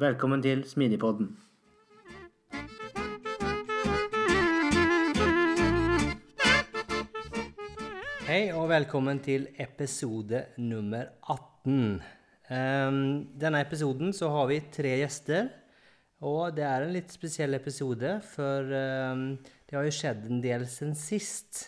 [0.00, 1.26] Velkommen til Smidigpodden.
[8.24, 12.00] Hei og velkommen til episode nummer 18.
[12.48, 12.98] Um,
[13.36, 15.52] denne episoden så har vi tre gjester.
[16.24, 18.72] Og det er en litt spesiell episode, for
[19.12, 21.66] um, det har jo skjedd en del siden sist.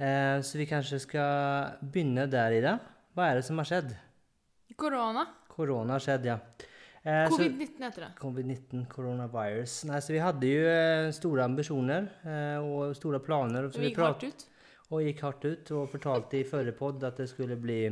[0.00, 2.78] Uh, så vi kanskje skal begynne der, Ida.
[3.12, 3.98] Hva er det som har skjedd?
[4.80, 5.28] Korona.
[5.52, 6.40] Korona har skjedd, ja.
[7.04, 8.10] Eh, Covid-19 heter det.
[8.16, 9.82] Covid-19, coronavirus.
[9.90, 13.68] Nei, så vi hadde jo eh, store ambisjoner eh, og store planer.
[13.74, 14.44] Vi gikk hardt ut.
[14.88, 17.82] Og gikk hardt ut og fortalte i forrige pod at det skulle bli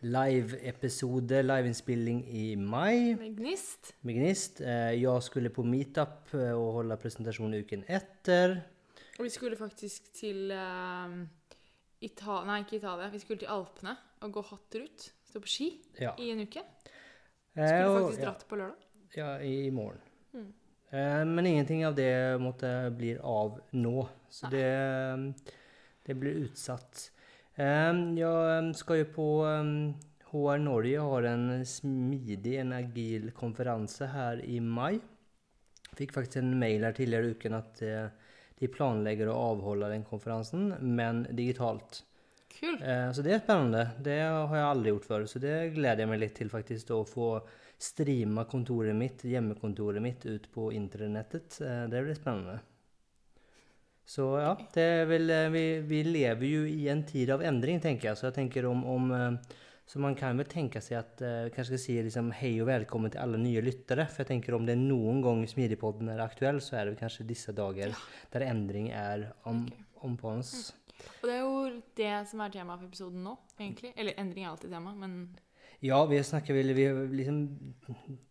[0.00, 3.16] live-episode, liveinnspilling i mai.
[3.16, 3.94] Med Gnist.
[4.04, 4.60] Med Gnist.
[4.64, 8.58] Jeg skulle på meetup og holde presentasjon uken etter.
[9.18, 11.20] Og vi skulle faktisk til uh,
[12.00, 13.10] Ita Nei, ikke Italia.
[13.12, 13.92] Vi skulle til Alpene
[14.24, 15.10] og gå hatter ut.
[15.28, 15.68] Stå på ski
[16.00, 16.14] ja.
[16.16, 16.64] i en uke.
[17.52, 18.86] Skulle du faktisk dratt på lørdag.
[19.14, 19.98] Ja, i morgen.
[20.32, 20.52] Mm.
[20.90, 24.08] Eh, men ingenting av det måtte bli av nå.
[24.30, 24.68] Så det,
[26.06, 27.10] det, blir utsatt.
[27.54, 27.90] Eh,
[28.20, 29.28] jeg skal jo på
[30.30, 35.00] HR Norge har en smidig, en agil konferanse her i mai.
[35.98, 37.82] Fikk faktisk en mail her tidligere i uken at
[38.60, 42.04] de planlegger å avholde den konferansen, men digitalt.
[42.52, 42.76] Kul.
[42.82, 43.86] Eh, så det er spennende.
[44.02, 46.92] Det har jeg aldri gjort før, så det gleder jeg meg litt til faktisk.
[46.96, 47.30] Å få
[47.80, 51.60] streama kontoret mitt, hjemmekontoret mitt ut på internettet.
[51.64, 52.58] Eh, det blir spennende.
[54.10, 54.54] Så ja,
[55.06, 58.18] vel, eh, vi, vi, lever jo i en tid av endring, tenker jeg.
[58.20, 59.38] Så jeg tenker om, om
[59.90, 63.10] så man kan vel tenke seg at eh, kanskje skal si liksom, hei og velkommen
[63.10, 64.04] til alle nye lyttere.
[64.06, 67.50] For jeg tenker om det noen gang Smidigpodden er aktuell, så er det kanskje disse
[67.58, 68.02] dager ja.
[68.30, 69.82] der endring er om, okay.
[71.20, 73.92] Og det er jo det som er temaet for episoden nå, egentlig.
[73.96, 75.20] Eller endring er alltid tema, men
[75.84, 76.86] Ja, vi snakker vel vi,
[77.20, 77.44] liksom,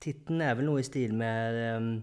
[0.01, 1.93] Titten er vel noe i stil med um,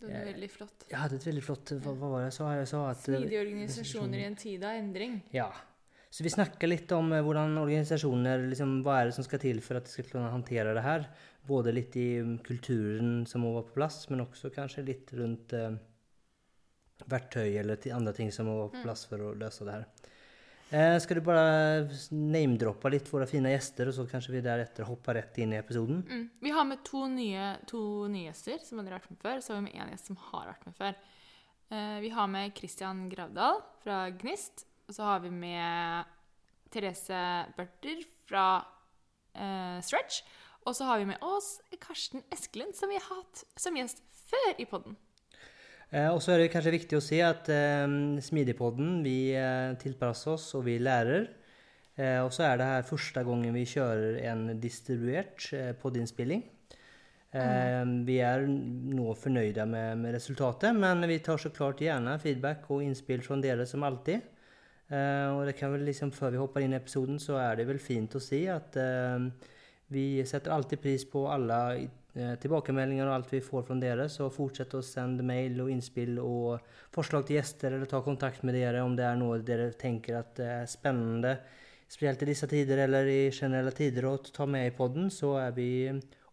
[0.00, 0.84] det er veldig flott.
[0.88, 1.72] Ja, det er veldig flott.
[1.84, 2.52] Hva, hva var det jeg sa?
[2.56, 5.18] Jeg sa at, Smidige organisasjoner i en tid av endring.
[5.36, 5.50] Ja.
[6.10, 9.60] Så vi snakker litt om uh, hvordan organisasjoner liksom, Hva er det som skal til
[9.62, 11.04] for at de skal kunne håndtere det her?
[11.46, 12.08] Både litt i
[12.46, 15.76] kulturen som må være på plass, men også kanskje litt rundt uh,
[17.08, 18.84] verktøy eller andre ting som må på mm.
[18.84, 19.86] plass for å løse det her.
[20.70, 21.30] Eh, skal du
[22.14, 26.04] name-droppe litt våre fine gjester, og så kanskje vi deretter hopper rett inn i episoden?
[26.06, 26.28] Mm.
[26.44, 29.42] Vi har med to nye, to nye gjester som har vært med før.
[29.42, 31.00] Så har vi med én gjest som har vært med før.
[31.74, 34.66] Eh, vi har med Christian Gravdal fra Gnist.
[34.86, 36.14] Og så har vi med
[36.70, 37.18] Therese
[37.58, 38.46] Børter fra
[39.34, 40.22] eh, Stretch.
[40.68, 44.54] Og så har vi med oss Karsten Eskelund, som vi har hatt som gjest før
[44.62, 44.98] i podden.
[45.90, 47.86] Eh, og så er det kanskje viktig å si at eh,
[48.22, 51.26] Smidigpodden vi eh, tilpasser oss, og vi lærer.
[51.98, 55.50] Eh, og så er det her første gangen vi kjører en distribuert
[55.82, 56.46] podinnspilling.
[57.30, 58.00] Mm.
[58.08, 62.82] Vi er nå fornøyde med, med, resultatet, men vi tar så klart gjerne feedback og
[62.82, 64.24] innspill fra dere som alltid.
[64.90, 67.68] Eh, og det kan vel liksom, før vi hopper inn i episoden, så er det
[67.68, 68.78] vel fint å si at
[69.94, 71.60] vi setter alltid pris på alle
[72.12, 76.64] tilbakemeldinger og alt vi får fra dere, så fortsett å sende mail og innspill og
[76.94, 80.40] forslag til gjester, eller ta kontakt med dere om det er noe dere tenker at
[80.42, 81.36] er spennende,
[81.90, 85.54] spesielt i disse tider eller i generelle tider, å ta med i podden, så er
[85.56, 85.70] vi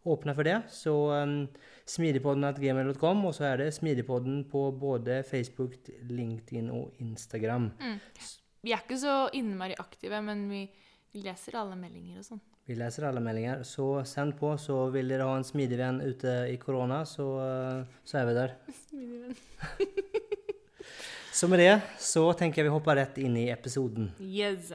[0.07, 0.57] åpne for det.
[0.71, 1.37] Så um,
[1.89, 5.77] smidigpodden.gmail.com, og så er det Smidigpodden på både Facebook,
[6.09, 7.71] LinkedIn og Instagram.
[7.79, 7.97] Mm.
[8.63, 10.65] Vi er ikke så innmari aktive, men vi
[11.23, 12.43] leser alle meldinger og sånn.
[12.67, 13.63] Vi leser alle meldinger.
[13.63, 14.49] Så send på.
[14.59, 17.27] Så vil dere ha en smidig venn ute i korona, så,
[18.03, 18.55] så er vi der.
[18.89, 19.37] Smidig venn.
[21.39, 21.73] så med det
[22.03, 24.11] så tenker jeg vi hopper rett inn i episoden.
[24.19, 24.73] Yes.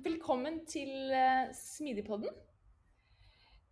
[0.00, 2.32] Velkommen til uh, Smidigpodden.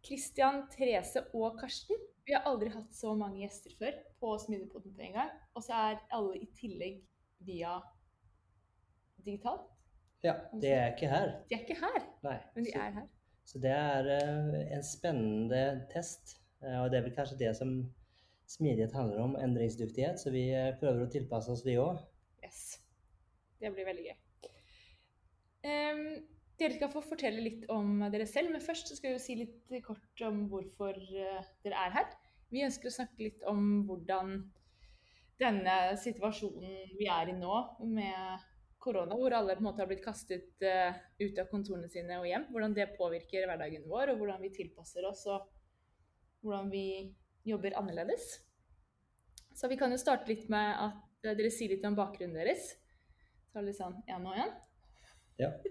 [0.09, 1.99] Kristian, Therese og Karsten.
[2.25, 5.35] Vi har aldri hatt så mange gjester før på Smidigpoden på en gang.
[5.57, 7.03] Og så er alle i tillegg
[7.45, 7.75] via
[9.25, 9.69] digitalt.
[10.25, 11.35] Ja, de er ikke her.
[11.51, 12.39] De er ikke her, Nei.
[12.57, 13.07] men de så, er her.
[13.47, 15.63] så det er eh, en spennende
[15.93, 16.39] test.
[16.65, 17.77] Eh, og det er vel kanskje det som
[18.49, 20.19] smidighet handler om, endringsdyktighet.
[20.19, 22.01] Så vi eh, prøver å tilpasse oss, vi òg.
[22.43, 22.81] Yes.
[23.61, 24.19] Det blir veldig gøy.
[25.69, 26.03] Em,
[26.59, 30.25] dere skal få fortelle litt om dere selv, men først skal vi si litt kort
[30.27, 32.09] om hvorfor eh, dere er her.
[32.51, 34.41] Vi ønsker å snakke litt om hvordan
[35.39, 38.47] denne situasjonen vi er i nå, med
[38.83, 42.27] korona, hvor alle på en måte har blitt kastet eh, ut av kontorene sine og
[42.27, 45.47] hjem, hvordan det påvirker hverdagen vår, og hvordan vi tilpasser oss, og
[46.43, 46.87] hvordan vi
[47.47, 48.39] jobber annerledes.
[49.55, 52.73] Så vi kan jo starte litt med at eh, dere sier litt om bakgrunnen deres.
[53.55, 54.57] Ta litt sånn én og én.
[55.39, 55.53] Ja.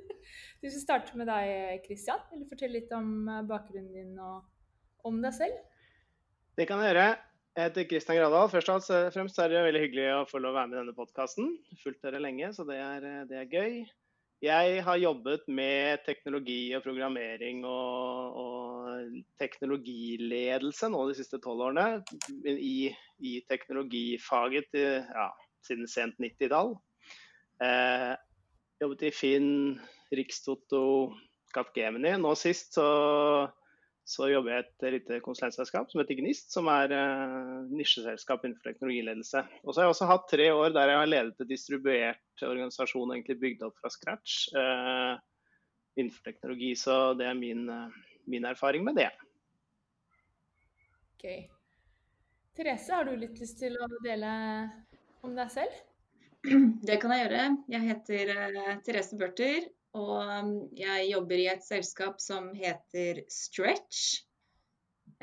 [0.58, 2.24] Du skal starte med deg, Kristian.
[2.32, 5.60] Vil du fortelle litt om eh, bakgrunnen din og om deg selv?
[6.58, 7.12] Det kan jeg gjøre.
[7.58, 8.50] Jeg heter Kristian Gradal.
[8.50, 10.98] Først og fremst er det veldig hyggelig å få lov å være med i denne
[10.98, 11.54] podkasten.
[11.84, 13.80] Fulgt dere lenge, så det er, det er, gøy.
[14.46, 22.04] Jeg har jobbet med teknologi og programmering og, og teknologiledelse nå de siste tolv årene.
[22.46, 22.92] I,
[23.22, 25.32] i teknologifaget ja,
[25.66, 26.76] siden sent 90-tall.
[27.66, 28.14] Eh,
[28.82, 29.54] jobbet i Finn,
[30.14, 30.84] Rikstoto,
[31.54, 32.16] Capgemini.
[32.22, 32.88] Nå sist så
[34.08, 38.70] så jobber jeg i et lite konsulentselskap som heter Gnist, som er uh, nisjeselskap innenfor
[38.70, 39.42] teknologiledelse.
[39.66, 43.12] Og så har jeg også hatt tre år der jeg har ledet en distribuert organisasjon
[43.12, 45.20] egentlig bygd opp fra scratch uh,
[46.00, 46.72] innenfor teknologi.
[46.80, 47.92] Så det er min, uh,
[48.32, 49.10] min erfaring med det.
[51.20, 51.44] Gøy.
[52.56, 54.32] Therese, har du litt lyst til å dele
[55.28, 55.84] om deg selv?
[56.88, 57.48] Det kan jeg gjøre.
[57.74, 58.32] Jeg heter
[58.86, 59.66] Therese Børter
[59.98, 64.24] og um, jeg jobber i et selskap som heter Stretch.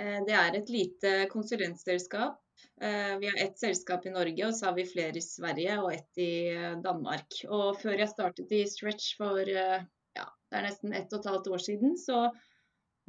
[0.01, 2.41] Eh, det er et lite konsulentselskap.
[2.81, 5.93] Eh, vi har ett selskap i Norge, og så har vi flere i Sverige og
[5.95, 7.39] ett i eh, Danmark.
[7.49, 11.53] Og før jeg startet i Stretch for ja, det er nesten ett og et halvt
[11.55, 12.29] år siden, så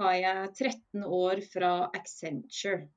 [0.01, 2.89] har jeg 13 år fra Accenture.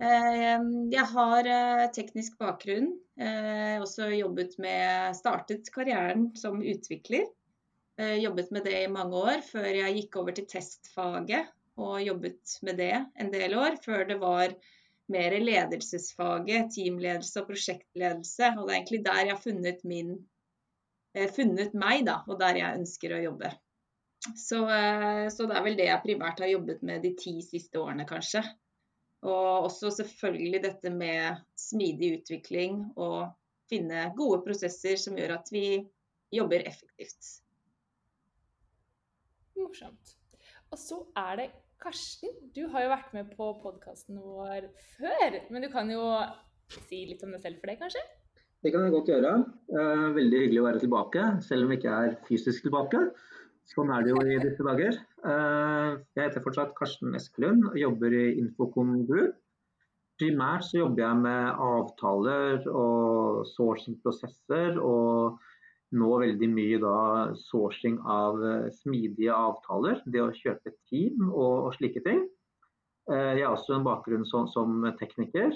[0.00, 1.48] Jeg har
[1.94, 2.90] teknisk bakgrunn.
[3.18, 7.28] Jeg har også jobbet med Startet karrieren som utvikler.
[8.18, 11.50] Jobbet med det i mange år før jeg gikk over til testfaget
[11.80, 13.76] og jobbet med det en del år.
[13.84, 14.54] Før det var
[15.12, 18.54] mer ledelsesfaget, teamledelse og prosjektledelse.
[18.56, 20.16] Og det er egentlig der jeg har funnet, min,
[21.36, 23.52] funnet meg, da, og der jeg ønsker å jobbe.
[24.38, 24.62] Så,
[25.34, 28.44] så det er vel det jeg primært har jobbet med de ti siste årene, kanskje.
[29.22, 33.30] Og også selvfølgelig dette med smidig utvikling og
[33.70, 35.66] finne gode prosesser som gjør at vi
[36.34, 37.36] jobber effektivt.
[39.56, 40.16] Morsomt.
[40.72, 41.50] Og så er det
[41.82, 42.32] Karsten.
[42.56, 46.02] Du har jo vært med på podkasten vår før, men du kan jo
[46.86, 48.02] si litt om deg selv for det, kanskje?
[48.62, 49.32] Det kan jeg godt gjøre.
[49.74, 53.00] Eh, veldig hyggelig å være tilbake, selv om jeg ikke er fysisk tilbake.
[53.70, 54.96] Sånn er det jo i disse dager.
[55.22, 59.38] Eh, jeg heter fortsatt Karsten Eskelund og jobber i Infocom Group.
[60.20, 65.40] Primært så jobber jeg med avtaler og sourcing-prosesser, og
[65.96, 66.98] nå veldig mye da
[67.38, 70.02] sourcing av eh, smidige avtaler.
[70.04, 72.26] Det å kjøpe team og, og slike ting.
[73.08, 75.54] Eh, jeg har også en bakgrunn som, som tekniker.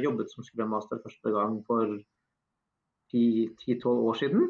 [0.00, 1.90] Jobbet som scrummaster første gang for
[3.12, 4.46] 10-12 år siden.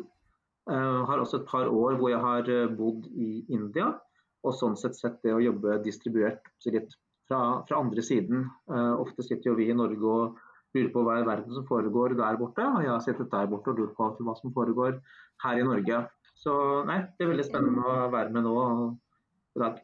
[0.69, 3.87] Uh, har også et par år hvor jeg har eh, bodd i India,
[4.45, 6.93] og sånn sett sett det å jobbe distribuert litt
[7.29, 8.45] fra, fra andre siden.
[8.69, 10.37] Uh, ofte sitter jo vi i Norge og
[10.77, 13.73] lurer på hva i verden som foregår der borte, og jeg har sittet der borte
[13.73, 15.01] og lurt på hva som foregår
[15.47, 16.05] her i Norge.
[16.37, 16.55] Så
[16.87, 18.57] nei, det er veldig spennende å være med nå
[19.57, 19.81] i dag.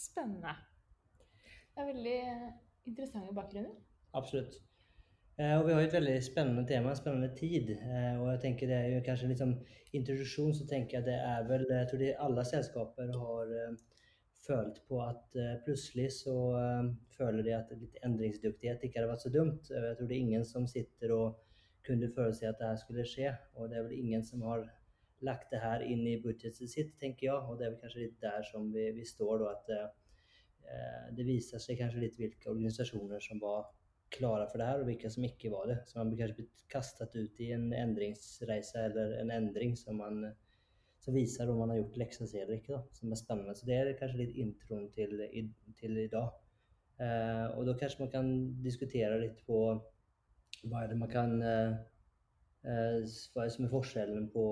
[0.00, 0.56] Spennende.
[1.74, 2.20] Det er veldig
[2.88, 3.76] interessante bakgrunner.
[4.16, 4.62] Absolutt.
[5.36, 7.72] Eh, og vi har et veldig spennende tema, spennende tid.
[7.74, 9.56] Eh, og jeg tenker det er jo kanskje litt som
[9.98, 13.72] introduksjon, så tenker jeg det er vel Jeg tror det alle selskaper har eh,
[14.44, 16.34] følt på at plutselig så
[17.16, 19.70] føler de at litt endringsdyktighet ikke hadde vært så dumt.
[19.72, 21.38] Jeg tror det er ingen som sitter og
[21.86, 23.30] kunne forutse at det her skulle skje.
[23.56, 24.66] Og det er vel ingen som har
[25.24, 27.38] lagt det her inn i budsjettet sitt, tenker jeg.
[27.40, 31.64] Og det er vel kanskje litt der som vi, vi står, da, at det viser
[31.64, 33.64] seg kanskje litt hvilke organisasjoner som var
[34.14, 35.78] klare for det her, og hvilke som ikke var det.
[35.88, 40.24] Så man blir kanskje kastet ut i en endringsreise eller en endring som, man,
[41.02, 42.76] som viser om man har gjort leksa eller ikke.
[42.76, 43.56] Da, som er spennende.
[43.58, 45.24] Så det er kanskje litt introen til,
[45.80, 46.30] til i dag.
[47.02, 48.30] Eh, og da kanskje man kan
[48.62, 49.64] diskutere litt på
[50.64, 51.72] hva er det man kan eh,
[52.64, 54.44] Hva er det som er forskjellen på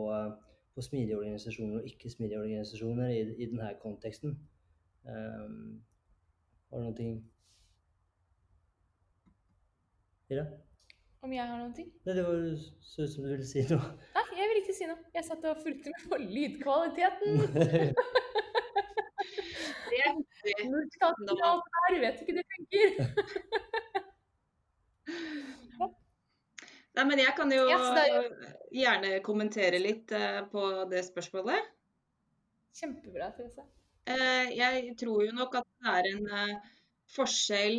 [0.74, 4.38] på smidige organisasjoner og ikke smidige organisasjoner i, i denne konteksten.
[5.04, 5.48] Eh,
[6.70, 6.96] har du noe
[10.32, 10.46] Ira?
[11.22, 11.88] Om jeg har noen ting?
[12.02, 12.40] Nei, det var
[12.82, 13.92] så ut som du ville si noe.
[14.16, 14.98] Nei, jeg vil ikke si noe.
[15.14, 17.30] Jeg satt og fulgte med på lydkvaliteten.
[19.92, 20.14] Det er.
[20.72, 22.88] Multitasking vet ikke det funker.
[26.92, 28.26] Nei, men jeg kan jo er
[28.74, 31.70] gjerne kommentere litt eh, på det spørsmålet.
[32.76, 33.64] Kjempebra, Therese.
[34.08, 36.54] Eh, Jeg tror jo nok at det er en eh,
[37.14, 37.78] forskjell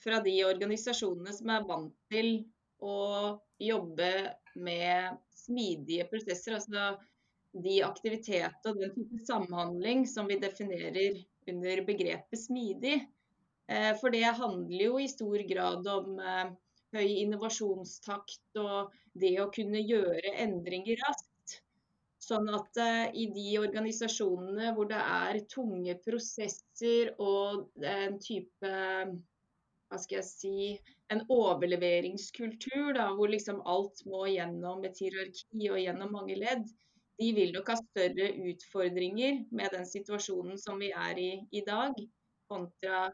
[0.00, 2.32] fra de organisasjonene som er vant til
[2.80, 2.96] å
[3.60, 4.10] jobbe
[4.56, 6.94] med smidige prosesser, altså
[7.52, 11.18] de aktiviteter og den type samhandling som vi definerer
[11.50, 13.00] under begrepet smidig.
[13.70, 16.52] Eh, For det handler jo i stor grad om eh,
[16.96, 21.26] høy innovasjonstakt og det å kunne gjøre endringer raskt.
[22.20, 28.74] Sånn at eh, i de organisasjonene hvor det er tunge prosesser og en type
[29.90, 30.56] hva skal jeg si,
[31.10, 36.68] en overleveringskultur, da, hvor liksom alt må gjennom et hierarki og gjennom mange ledd,
[37.20, 41.98] de vil nok ha større utfordringer med den situasjonen som vi er i i dag,
[42.50, 43.08] kontra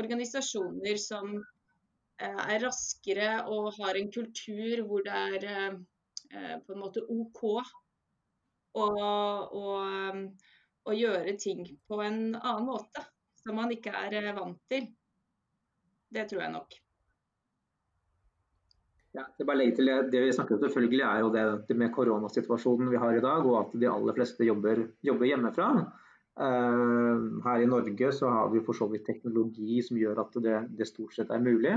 [0.00, 5.78] organisasjoner som eh, er raskere og har en kultur hvor det er eh,
[6.32, 9.64] eh, på en måte OK å, å,
[10.10, 10.24] um,
[10.88, 13.04] å gjøre ting på en annen måte,
[13.44, 14.88] som man ikke er eh, vant til.
[16.12, 16.74] Det tror jeg nok.
[19.12, 22.88] Ja, det, bare til det, det vi snakker om selvfølgelig er jo det, med koronasituasjonen
[22.92, 25.68] vi har i dag, og at de aller fleste jobber, jobber hjemmefra.
[26.32, 30.54] Uh, her i Norge så har vi for så vidt teknologi som gjør at det,
[30.78, 31.74] det, stort sett er mulig.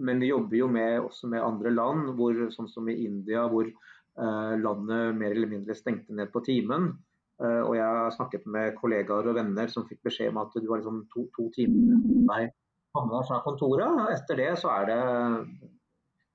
[0.00, 3.68] Men vi jobber jo med, også med andre land, hvor, sånn som i India, hvor
[3.68, 6.94] uh, landet mer eller mindre stengte ned på timen.
[7.36, 10.64] Uh, og jeg har snakket med kollegaer og venner som fikk beskjed om at du
[10.70, 12.00] var liksom to, to timer
[12.32, 12.46] nei,
[12.92, 14.00] deg fra kontoret.
[14.12, 15.00] Etter det så er det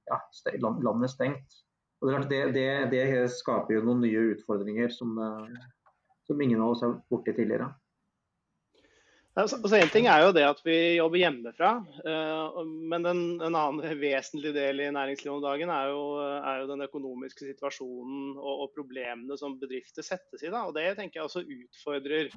[0.09, 0.19] ja,
[0.61, 1.63] landet stengt.
[2.01, 5.17] Og det, det, det, skaper jo noen nye utfordringer som,
[6.27, 7.71] som ingen av oss har borti tidligere.
[9.37, 11.71] Altså, en ting er jo det at vi jobber hjemmefra,
[12.89, 15.99] men en, en annen vesentlig del i næringslivet om dagen er jo,
[16.41, 20.49] er jo den økonomiske situasjonen og, og, problemene som bedrifter settes i.
[20.49, 20.63] Da.
[20.65, 22.33] Og Det tenker jeg også utfordrer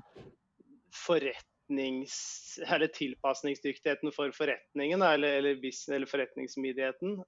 [0.92, 7.18] forretnings, eller tilpasningsdyktigheten for forretningen, eller, eller, business, eller forretningssmidigheten.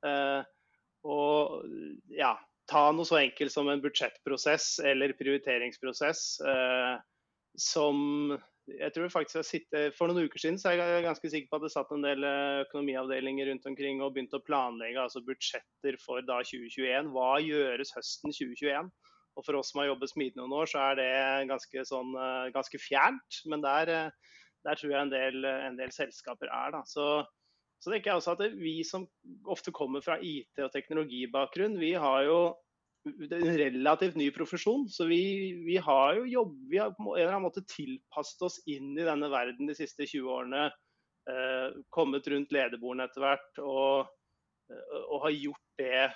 [1.03, 1.69] og
[2.15, 2.37] ja,
[2.71, 6.95] ta noe så enkelt som en budsjettprosess eller prioriteringsprosess eh,
[7.59, 8.39] som
[8.71, 11.59] jeg tror faktisk jeg sitter, For noen uker siden så er jeg ganske sikker på
[11.59, 12.23] at det satt en del
[12.63, 17.11] økonomiavdelinger rundt omkring og begynte å planlegge altså budsjetter for da 2021.
[17.11, 18.93] Hva gjøres høsten 2021?
[19.37, 21.13] Og For oss som har jobbet smidig noen år, så er det
[21.49, 22.11] ganske, sånn,
[22.53, 23.39] ganske fjernt.
[23.49, 23.93] Men der,
[24.67, 26.75] der, tror jeg en del, en del selskaper er.
[26.75, 26.83] da.
[26.89, 27.23] Så
[27.83, 29.09] så tenker jeg også at Vi som
[29.51, 32.39] ofte kommer fra IT- og teknologibakgrunn, vi har jo
[33.03, 34.87] en relativt ny profesjon.
[34.89, 35.23] Så vi,
[35.67, 39.07] vi har jo jobb, vi har på en eller annen måte tilpasset oss inn i
[39.07, 40.69] denne verden de siste 20 årene.
[41.31, 44.09] Eh, kommet rundt lederbordene etter hvert og,
[45.09, 46.07] og, har gjort det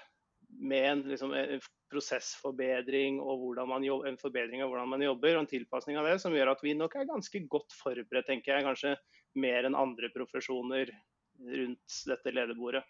[0.50, 5.50] med en, liksom, en prosessforbedring og jobber, en forbedring av hvordan man jobber og en
[5.50, 8.66] tilpasning av det, som gjør at vi nok er ganske godt forberedt, tenker jeg.
[8.66, 8.96] Kanskje
[9.38, 10.90] mer enn andre profesjoner
[11.38, 12.82] rundt dette lederbordet.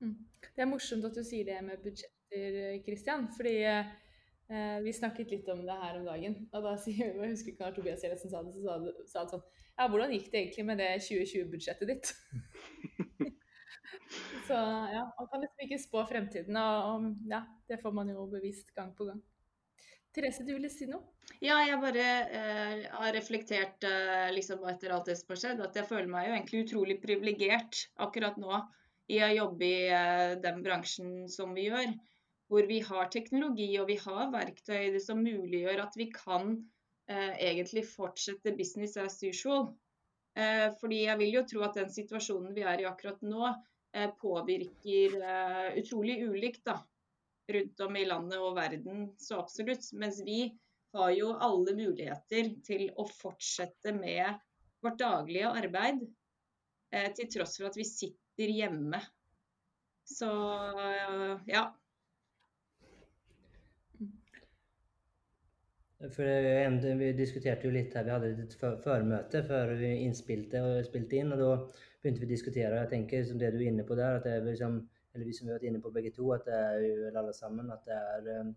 [0.00, 0.16] Mm.
[0.56, 3.28] Det er morsomt at du sier det med budsjetter, Kristian.
[3.36, 6.38] Fordi eh, vi snakket litt om det her om dagen.
[6.52, 9.24] Og da sier jeg husker ikke når Tobias Gjellesten sa det, så sa, det, sa
[9.24, 12.12] det sånn Ja, hvordan gikk det egentlig med det 2020-budsjettet ditt?
[14.46, 14.58] så
[14.92, 16.58] ja, man kan liksom ikke spå fremtiden.
[16.60, 19.20] Og, ja, det får man jo bevist gang på gang.
[20.16, 21.02] Therese, du ville si noe?
[21.44, 22.04] Ja, jeg bare
[22.38, 26.28] eh, har reflektert eh, liksom etter alt det som har skjedd, at jeg føler meg
[26.28, 28.62] jo egentlig utrolig privilegert akkurat nå
[29.12, 31.92] i å jobbe i eh, den bransjen som vi gjør.
[32.48, 36.54] Hvor vi har teknologi og vi har verktøy som muliggjør at vi kan
[37.10, 39.72] eh, egentlig fortsette business as usual.
[40.38, 43.52] Eh, fordi jeg vil jo tro at den situasjonen vi er i akkurat nå,
[44.20, 45.16] påvirker
[45.78, 46.64] utrolig ulikt.
[46.68, 46.80] da
[47.48, 49.86] rundt om i landet og verden, så absolutt.
[49.92, 50.40] Mens vi
[50.96, 54.38] har jo alle muligheter til å fortsette med
[54.84, 56.06] vårt daglige arbeid,
[56.92, 59.00] eh, til tross for at vi sitter hjemme.
[60.06, 60.30] Så
[61.50, 61.66] ja.
[66.12, 66.22] For
[67.00, 71.32] Vi diskuterte jo litt her, vi hadde et førmøte før vi innspilte og spilte inn.
[71.32, 71.52] og Da
[72.06, 72.82] begynte vi å diskutere.
[72.84, 74.80] jeg tenker som det du er inne på der, at det er liksom
[75.16, 77.70] eller vi som har vært inne på begge to, at det er jo alle sammen
[77.72, 78.50] at det er um,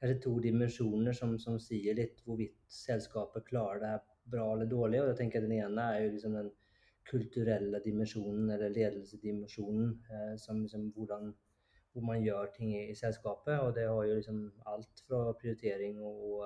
[0.00, 4.00] kanskje to dimensjoner som, som sier litt hvorvidt selskapet klarer det her
[4.32, 5.02] bra eller dårlig.
[5.02, 6.50] og jeg tenker Den ene er jo liksom den
[7.10, 9.94] kulturelle dimensjonen eller ledelsesdimensjonen.
[10.10, 11.32] Eh, som liksom hvordan,
[11.92, 13.58] hvor man gjør ting i, i, selskapet.
[13.60, 16.44] Og det har jo liksom alt fra prioritering og,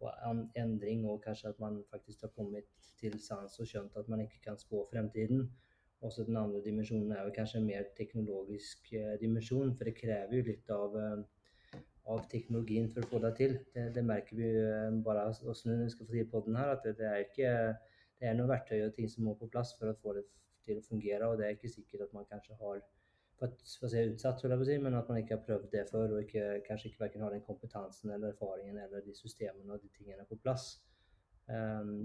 [0.00, 2.68] og, endring, og kanskje at man faktisk har kommet
[3.00, 5.48] til sans og skjønt at man ikke kan spå fremtiden.
[6.02, 10.38] Også den andre dimensjonen er jo kanskje en mer teknologisk eh, dimensjon, for det krever
[10.38, 11.22] jo litt av eh,
[12.10, 13.56] av teknologien for å få det til.
[13.74, 16.86] Det, det merker vi eh, bare hvordan vi skal få tid på den her, at
[16.86, 17.52] det, det, er ikke
[18.18, 20.24] det er noen verktøy og ting som må på plass for å få det
[20.66, 21.28] til å fungere.
[21.28, 22.80] Og det er ikke sikkert at man kanskje har
[23.42, 26.90] fått si, utsatt, si, men at man ikke har prøvd det før, og ikke, kanskje
[26.90, 30.74] ikke verken har den kompetansen eller erfaringen eller de systemene og de tingene på plass.
[31.50, 32.02] Um,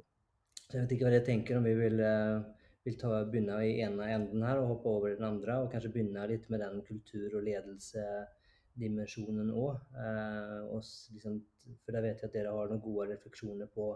[0.68, 2.42] så jeg vet ikke hva jeg tenker om vi vil, uh,
[2.88, 5.91] vil ta, begynne i ene enden her og hoppe over i den andre, og kanskje
[5.96, 9.74] begynne litt med den kultur og ledelsedimensjonen òg.
[10.03, 11.38] Eh, liksom,
[11.84, 13.91] for da vet jeg at dere har noen gode refleksjoner på,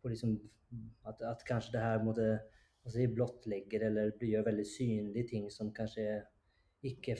[0.00, 0.36] på liksom,
[1.04, 2.28] at, at, kanskje det her måtte
[2.86, 6.06] altså, blottlegger eller gjør veldig synlige ting som kanskje
[6.82, 7.14] ikke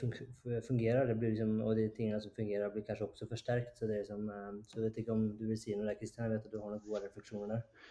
[0.66, 1.04] fungerer.
[1.06, 3.76] Det blir liksom, og de tingene som fungerer, blir kanskje også forsterkt.
[3.76, 6.00] Så, det er liksom, eh, så jeg vet ikke om du vil si noe der,
[6.00, 6.24] Kristian.
[6.24, 7.90] Jeg vet at du har noen gode refleksjoner der.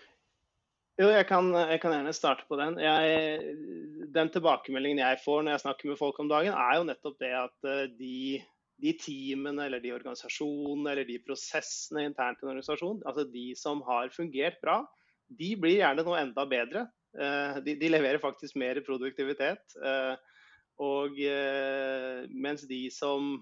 [1.00, 2.76] Jo, jeg kan, jeg kan, gjerne starte på den.
[2.84, 3.54] Jeg,
[4.14, 7.32] den tilbakemeldingen jeg får når jeg snakker med folk om dagen, er jo nettopp det
[7.38, 8.42] at eh, de
[8.82, 13.84] de teamene eller de organisasjonene eller de prosessene internt i en organisasjon, altså de som
[13.86, 14.80] har fungert bra,
[15.30, 16.88] de blir gjerne noe enda bedre.
[17.14, 19.78] Eh, de, de leverer faktisk mer produktivitet.
[19.78, 20.16] Eh,
[20.82, 21.20] og
[22.34, 23.36] mens de som,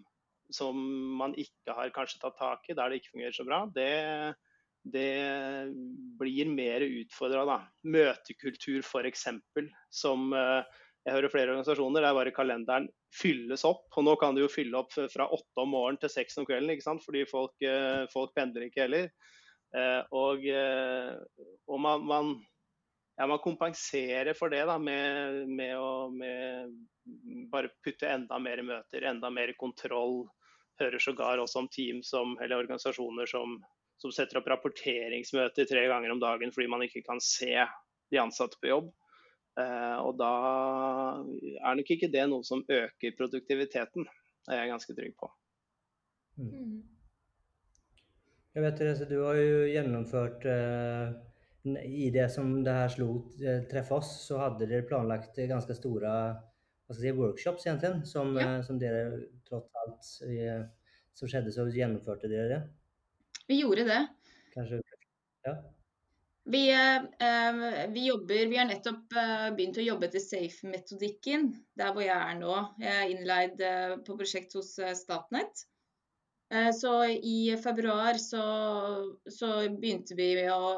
[0.52, 0.76] som,
[1.16, 3.88] man ikke har kanskje tatt tak i, der det ikke fungerer så bra, det,
[4.84, 5.72] det
[6.20, 7.60] blir mer utfordra.
[7.84, 9.26] Møtekultur f.eks.
[9.92, 10.30] som
[11.10, 13.88] jeg hører flere organisasjoner der bare kalenderen fylles opp.
[13.98, 16.74] Og nå kan du jo fylle opp fra åtte om morgenen til seks om kvelden,
[16.74, 17.06] ikke sant?
[17.06, 19.10] fordi folk, eh, folk pendler ikke heller.
[19.76, 21.16] Eh, og, eh,
[21.70, 22.34] og man, man,
[23.18, 26.76] ja, man, kompenserer for det da, med, med å med
[27.50, 30.28] bare putte enda mer møter, enda mer kontroll.
[30.80, 33.58] Hører sågar også om team som, eller organisasjoner som,
[34.00, 37.52] som setter opp rapporteringsmøter tre ganger om dagen fordi man ikke kan se
[38.10, 38.94] de ansatte på jobb.
[39.60, 40.32] Eh, og da
[41.60, 44.08] er nok ikke det noe som øker produktiviteten,
[44.48, 45.32] det er jeg ganske trygg på.
[46.40, 46.54] Mm.
[46.54, 46.80] mm.
[48.56, 51.12] Jeg vet Therese, Du har jo gjennomført eh,
[51.86, 53.10] I det som det her slo
[53.44, 56.14] eh, treffe oss, så hadde dere planlagt ganske store
[56.96, 58.58] si, workshops, egentlig, som, ja.
[58.66, 60.10] som dere tross alt
[61.20, 62.60] som skjedde, så gjennomførte dere det?
[63.50, 64.00] Vi gjorde det.
[64.54, 64.82] Kanskje,
[65.48, 65.58] ja.
[66.50, 72.02] Vi, eh, vi, jobber, vi har nettopp eh, begynt å jobbe etter SAFE-metodikken der hvor
[72.02, 72.56] jeg er nå.
[72.82, 75.66] Jeg er innleid eh, på prosjekt hos Statnett.
[76.74, 78.42] Så i februar så,
[79.30, 80.72] så begynte vi å,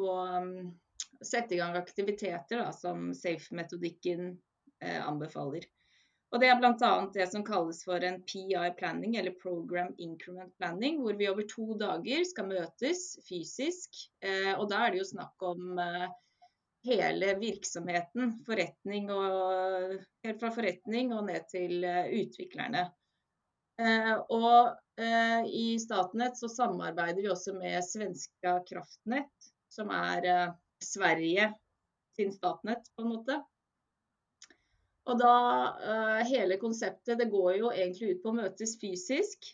[0.00, 0.14] å,
[1.20, 4.30] sette i gang aktiviteter da, som SAFE-metodikken
[4.80, 5.66] anbefaler.
[6.32, 6.92] Og Det er bl.a.
[7.12, 11.76] det som kalles for en PI planning, eller Program Increment Planning, hvor vi over to
[11.76, 13.98] dager skal møtes fysisk.
[14.24, 16.06] Eh, og Da er det jo snakk om eh,
[16.88, 22.88] hele virksomheten, forretning og, helt fra forretning og ned til eh, utviklerne.
[24.30, 24.76] Og
[25.48, 30.52] i Statnett så samarbeider vi også med svenska Kraftnett, som er
[30.84, 31.48] Sverige
[32.14, 33.38] sin Statnett, på en måte.
[35.10, 35.34] Og da
[35.82, 39.50] uh, Hele konseptet det går jo egentlig ut på å møtes fysisk.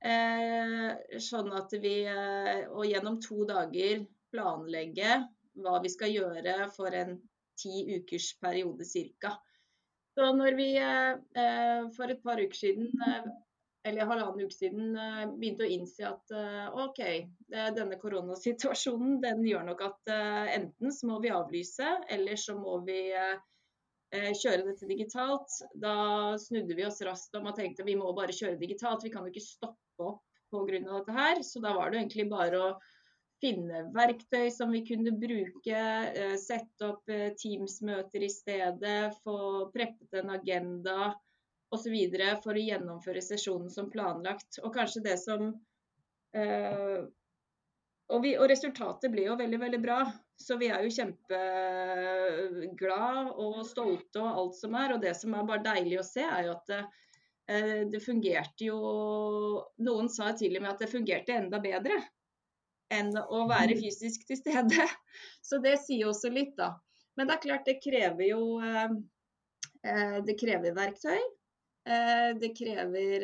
[0.00, 5.18] Eh, sånn at vi uh, Og gjennom to dager planlegge
[5.60, 7.18] hva vi skal gjøre for en
[7.60, 8.86] ti ukers periode
[9.20, 9.34] ca.
[10.16, 12.88] Så når vi uh, for et par uker siden
[13.84, 14.96] eller halvannen uke siden
[15.40, 16.32] begynte å innse at
[16.76, 16.98] OK,
[17.48, 20.10] denne koronasituasjonen den gjør nok at
[20.52, 22.98] enten så må vi avlyse, eller så må vi
[24.10, 25.60] kjøre dette digitalt.
[25.78, 29.04] Da snudde vi oss raskt om og tenkte vi må bare kjøre digitalt.
[29.06, 30.80] Vi kan jo ikke stoppe opp pga.
[30.80, 31.42] dette her.
[31.42, 32.70] Så da var det egentlig bare å
[33.40, 40.18] finne verktøy som vi kunne bruke, eh, sette opp eh, Teams-møter i stedet, få preppet
[40.20, 41.14] en agenda
[41.72, 41.94] osv.
[42.42, 44.58] for å gjennomføre sesjonen som planlagt.
[44.62, 45.54] Og kanskje det som
[48.10, 49.96] og, vi, og, resultatet ble jo veldig, veldig bra.
[50.40, 51.30] Så vi er jo kjempeglad
[53.42, 54.94] og stolte og alt som er.
[54.94, 56.78] Og det som er bare deilig å se, er jo at det,
[57.52, 58.78] eh, det fungerte jo
[59.84, 61.98] Noen sa til og med at det fungerte enda bedre
[62.90, 63.80] enn å være mm.
[63.84, 64.82] fysisk til stede.
[65.48, 66.68] Så det sier også litt, da.
[67.18, 68.90] Men det er klart, det krever jo eh,
[69.84, 71.20] eh, Det krever verktøy.
[72.40, 73.20] Det krever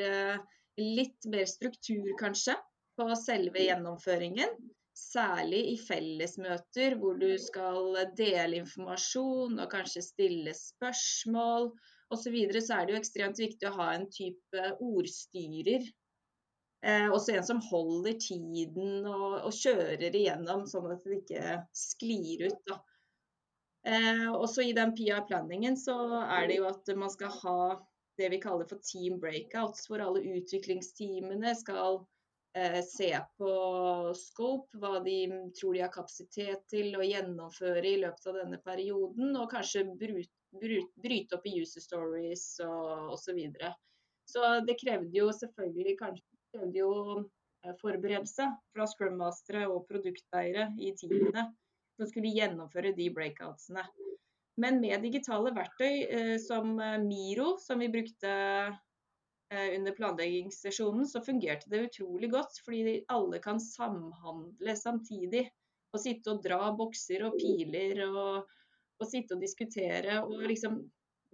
[0.80, 2.54] litt mer struktur, kanskje,
[2.96, 4.48] på selve gjennomføringen.
[4.96, 12.22] Særlig i fellesmøter hvor du skal dele informasjon og kanskje stille spørsmål osv.
[12.22, 15.84] Så, videre, så er det jo ekstremt viktig å ha en type ordstyrer.
[16.86, 22.46] Eh, også en som holder tiden og, og, kjører igjennom, sånn at det ikke sklir
[22.46, 22.60] ut.
[22.70, 22.78] Da.
[23.90, 27.60] Eh, også i den PR-planningen så er det jo at man skal ha
[28.16, 32.06] det vi kaller for team breakouts, hvor alle utviklingsteamene skal
[32.86, 33.50] se på
[34.16, 35.16] scope, hva de
[35.58, 40.32] tror de har kapasitet til å gjennomføre i løpet av denne perioden, og kanskje bryte,
[41.02, 43.26] bryte opp i user stories og osv.
[43.26, 43.74] Så, videre.
[44.24, 50.94] så det krevde jo selvfølgelig kanskje krevde jo eh, forberedelse fra scrum-mastere og produkteiere i
[50.96, 51.50] teamene
[51.96, 53.84] som skulle gjennomføre de breakoutsene.
[54.56, 58.85] Men med digitale verktøy eh, som Miro, som vi brukte Eh,
[59.50, 62.56] under planleggingssesjonen, så fungerte det utrolig godt.
[62.66, 65.44] Fordi alle kan samhandle samtidig.
[65.94, 68.48] Og sitte og dra bokser og piler og,
[68.98, 70.18] og sitte og diskutere.
[70.24, 70.82] Og liksom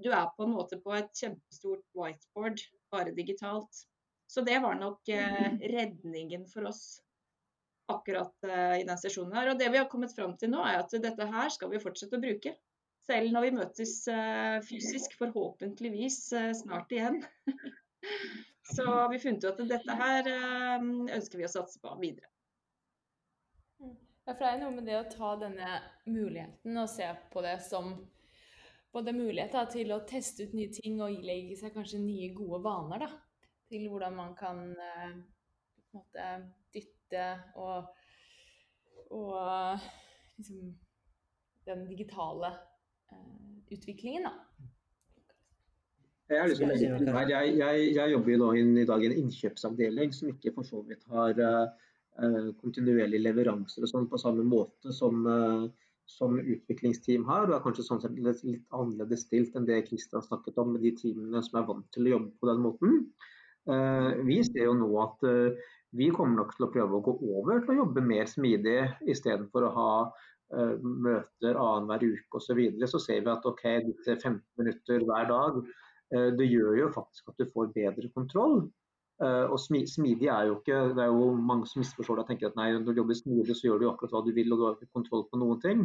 [0.03, 3.85] Du er på en måte på et kjempestort whiteboard, bare digitalt.
[4.27, 7.03] Så det var nok eh, redningen for oss
[7.93, 9.51] akkurat eh, i den sesjonen her.
[9.53, 12.17] Og det vi har kommet fram til nå, er at dette her skal vi fortsette
[12.19, 12.55] å bruke.
[13.03, 17.21] Selv når vi møtes eh, fysisk, forhåpentligvis eh, snart igjen.
[18.75, 20.85] Så vi funnet ut at dette her eh,
[21.17, 22.29] ønsker vi å satse på videre.
[23.83, 23.97] Mm.
[24.25, 27.57] Ja, for det er noe med det å ta denne muligheten og se på det
[27.67, 27.95] som
[28.93, 33.07] både muligheter til å teste ut nye ting og ilegge seg kanskje nye, gode vaner.
[33.07, 33.11] da,
[33.73, 35.17] Til hvordan man kan eh,
[35.91, 36.29] på en måte
[36.73, 37.27] dytte
[37.61, 37.91] og,
[39.13, 39.83] og
[40.39, 40.73] liksom
[41.67, 42.49] den digitale
[43.13, 44.33] uh, utviklingen, da.
[46.33, 46.57] Jeg,
[47.29, 51.03] jeg, jeg, jeg, jobber jo i dag i en innkjøpsavdeling som ikke for så vidt
[51.13, 55.67] har uh, kontinuerlige leveranser og sånn på samme måte som, uh,
[56.09, 57.51] som utviklingsteam har.
[57.51, 60.87] og er kanskje sånn sett litt, litt annerledes stilt enn det Kristian snakket om, med
[60.87, 62.99] de teamene som er vant til å jobbe på den måten.
[63.69, 65.29] Uh, vi ser jo nå at
[65.93, 68.81] vi kommer nok til å prøve å gå over til å jobbe mer smidig
[69.13, 69.95] istedenfor å ha
[70.53, 72.47] møter annenhver uke osv.
[72.47, 72.89] Så, videre.
[72.89, 73.63] så ser vi at ok,
[74.05, 75.61] 15 minutter hver dag
[76.13, 78.67] det gjør jo faktisk at du får bedre kontroll.
[79.23, 82.49] Eh, og smidig er jo ikke Det er jo mange som misforstår det og tenker
[82.49, 84.65] at nei, når du jobber smidig, så gjør du akkurat hva du vil og du
[84.67, 85.85] har ikke kontroll på noen ting.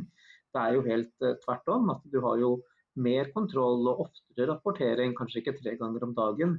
[0.56, 1.92] Det er jo helt uh, tvert om.
[1.94, 2.56] at Du har jo
[2.98, 6.58] mer kontroll og oftere rapportering, kanskje ikke tre ganger om dagen.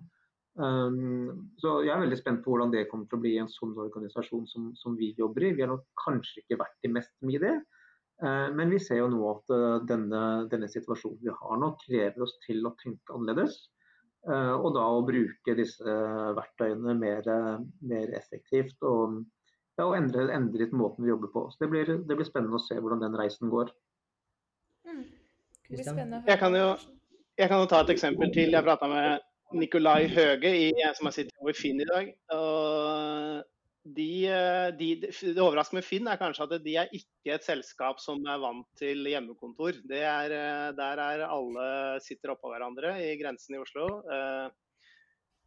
[0.59, 3.51] Um, så jeg er veldig spent på hvordan det kommer til å bli i en
[3.51, 5.55] sånn organisasjon som, som vi jobber i.
[5.57, 7.57] Vi har nok kanskje ikke vært de mest smidige.
[8.23, 12.25] Eh, men vi ser jo nå at eh, denne, denne, situasjonen vi har nå, krever
[12.27, 13.61] oss til å tenke annerledes.
[14.27, 15.99] Eh, og da å bruke disse
[16.39, 17.29] verktøyene mer,
[17.87, 19.21] mer effektivt og,
[19.79, 21.47] ja, og endre, endre litt måten vi jobber på.
[21.53, 23.71] Så det blir, det blir, spennende å se hvordan den reisen går.
[24.89, 25.05] Mm.
[25.71, 26.69] Jeg, kan jo,
[27.39, 28.51] jeg kan jo ta et eksempel til.
[28.51, 29.23] Jeg prata med
[29.55, 32.11] Nikolai Høge, i, som har sittet over Finn i dag.
[32.35, 33.28] Og
[33.97, 38.01] de, eh, de, det overraskende med Finn er kanskje at de er ikke et selskap
[38.03, 39.81] som er vant til hjemmekontor.
[39.89, 41.69] Er, eh, der er alle
[42.05, 43.89] sitter oppå hverandre i grensen i Oslo.
[44.05, 44.49] Eh,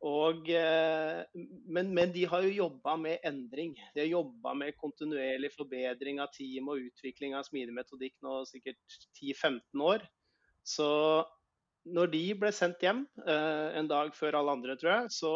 [0.02, 3.76] og, men, men, de har jo jobba med endring.
[3.94, 8.82] De har jobba med kontinuerlig forbedring av team og utvikling av smidig metodikk nå sikkert
[9.20, 10.08] 10-15 år.
[10.66, 10.90] Så
[11.90, 15.34] når de ble sendt hjem eh, en dag før alle andre, tror jeg, så,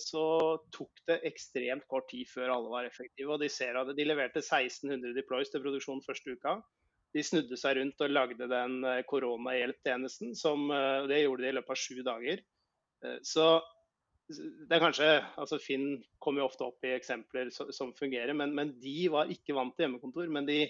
[0.00, 0.24] så,
[0.72, 3.34] tok det ekstremt kort tid før alle var effektive.
[3.34, 6.56] og De ser at de leverte 1600 deploys til produksjon første uka.
[7.16, 10.34] De snudde seg rundt og lagde den eh, koronahjelptjenesten.
[10.36, 12.42] som eh, Det gjorde de i løpet av sju dager.
[13.04, 13.50] Eh, så
[14.28, 15.06] det er kanskje,
[15.40, 19.56] altså Finn kommer jo ofte opp i eksempler som fungerer, men, men, de var ikke
[19.56, 20.28] vant til hjemmekontor.
[20.32, 20.66] Men de,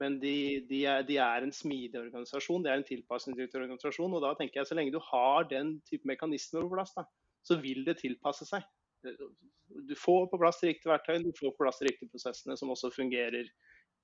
[0.00, 0.34] men de,
[0.68, 4.14] de, er, de, er, en smidig organisasjon, det er en tilpasningsdyktig organisasjon.
[4.14, 7.04] og da tenker jeg Så lenge du har den type mekanismer på plass, da,
[7.42, 8.66] så vil det tilpasse seg.
[9.02, 12.70] Du får på plass de riktige verktøyene, du får på plass de riktige prosessene som
[12.74, 13.50] også fungerer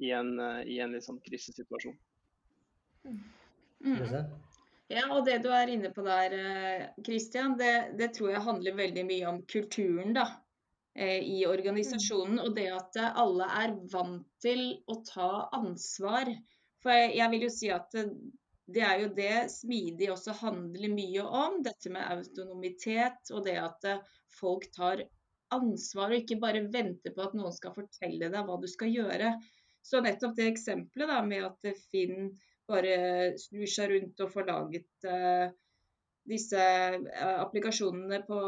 [0.03, 0.35] i en,
[0.67, 1.97] i en liksom krisesituasjon.
[3.05, 3.23] Mm.
[3.85, 4.03] Mm.
[4.93, 6.35] Ja, og det du er inne på der,
[7.05, 10.13] Kristian, det, det tror jeg handler veldig mye om kulturen.
[10.17, 10.27] da.
[10.95, 12.39] Eh, i organisasjonen.
[12.45, 16.31] Og det at alle er vant til å ta ansvar.
[16.85, 17.97] For jeg vil jo si at
[18.75, 21.59] det er jo det smidig også handler mye om.
[21.67, 23.89] Dette med autonomitet og det at
[24.39, 25.03] folk tar
[25.55, 29.35] ansvar og ikke bare venter på at noen skal fortelle deg hva du skal gjøre.
[29.85, 32.31] Så nettopp det eksempelet da, med at Finn
[32.71, 35.11] bare snur seg rundt og får laget
[36.29, 38.39] disse eh, applikasjonene på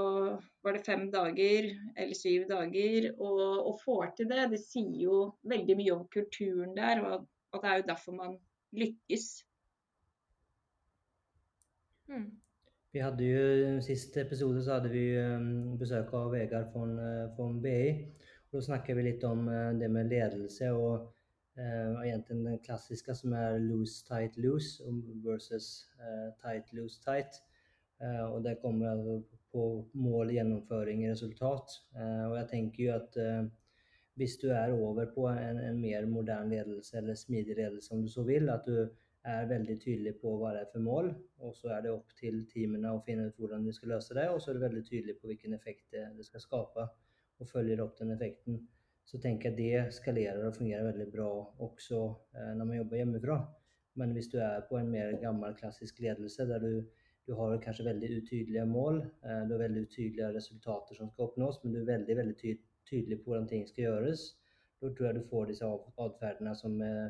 [0.65, 5.19] var det fem dager eller syv dager, og, og, får til det, det sier jo
[5.45, 8.39] veldig mye om kulturen der, og at det er jo derfor man
[8.77, 9.27] lykkes.
[12.09, 12.31] Mm.
[12.95, 17.91] Vi hadde jo Sist episode så hadde vi um, besøk av Vegard von BI.
[18.49, 21.11] og Da snakker vi litt om det med ledelse og
[21.59, 24.81] uh, egentlig den klassiske som er loose, tight, loose
[25.27, 27.43] versus uh, tight, loose, tight.
[28.03, 29.21] Eh, og det kommer altså
[29.53, 29.63] på
[29.97, 31.79] mål, gjennomføring, resultat.
[31.97, 33.49] Eh, og jeg tenker jo at eh,
[34.21, 38.13] hvis du er over på en, en, mer moderne ledelse, eller smidig ledelse om du
[38.13, 38.87] så vil, at du
[39.27, 41.11] er veldig tydelig på hva det er for mål,
[41.43, 44.29] og så er det opp til teamene å finne ut hvordan de skal løse det,
[44.31, 46.87] og så er du veldig tydelig på hvilken effekt det, det skal skape,
[47.37, 48.61] og følger opp den effekten.
[49.07, 51.31] Så tenker jeg det skalerer og fungerer veldig bra
[51.63, 52.01] også
[52.37, 53.41] eh, når man jobber hjemmefra.
[53.97, 56.73] Men hvis du er på en mer gammel, klassisk ledelse der du
[57.27, 61.59] du har kanskje veldig utydelige mål, eh, du har veldig utydelige resultater som skal oppnås,
[61.65, 64.21] men du er veldig veldig ty tydelig på hvordan ting skal gjøres.
[64.81, 65.71] Da tror jeg du får disse
[66.05, 67.09] atferdene som eh,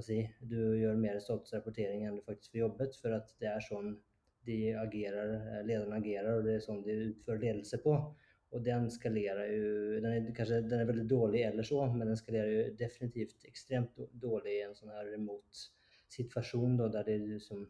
[0.00, 3.90] si, du gjør mer statusrapportering enn du faktisk får jobbet, for at det er sånn
[4.48, 7.98] de agerer, eh, lederne agerer, og det er sånn de utfører ledelse på.
[8.50, 9.66] Og den skalerer jo
[10.00, 14.00] den er, kanskje, den er veldig dårlig ellers òg, men den skalerer jo definitivt ekstremt
[14.24, 15.68] dårlig i en sånn her remote
[16.10, 17.68] situasjon da, der det liksom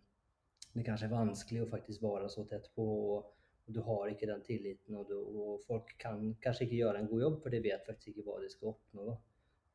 [0.74, 2.86] det kanskje er vanskelig å faktisk være så tett på.
[3.14, 3.36] og,
[3.70, 7.20] Du har ikke den tilliten, og, du, og, folk kan kanskje ikke gjøre en god
[7.22, 9.16] jobb, for de vet faktisk ikke hva de skal oppnå.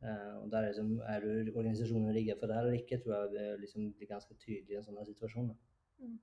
[0.03, 3.29] Uh, og der er, liksom, er du organisasjonen rigget for det eller ikke, tror jeg
[3.31, 5.47] det liksom blir ganske tydelig i en sånn situasjon.
[6.03, 6.17] Mm.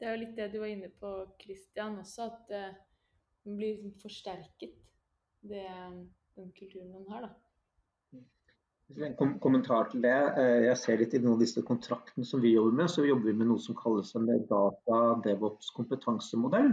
[0.00, 2.78] Det er jo litt det du var inne på, Christian, også, at uh,
[3.44, 4.80] den blir liksom forsterket,
[5.52, 5.66] det,
[6.38, 7.28] den kulturen man har.
[7.28, 7.45] da.
[8.94, 10.18] En kommentar til det.
[10.38, 13.32] Eh, jeg ser litt i noen av disse kontraktene som vi jobber med, så jobber
[13.32, 16.70] vi med noe som kalles en data DevOps kompetansemodell.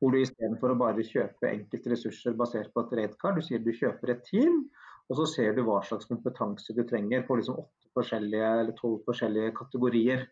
[0.00, 3.74] Hvor du istedenfor å bare kjøpe enkelte ressurser basert på et rate du sier du
[3.76, 4.62] kjøper et team,
[5.10, 9.02] og så ser du hva slags kompetanse du trenger på liksom åtte forskjellige eller tolv
[9.04, 10.24] forskjellige kategorier.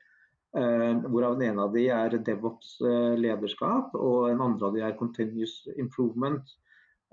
[0.56, 4.86] Uh, hvorav den ene av de er DevOps uh, lederskap, og en andre av de
[4.86, 6.56] er Continuous Improvement.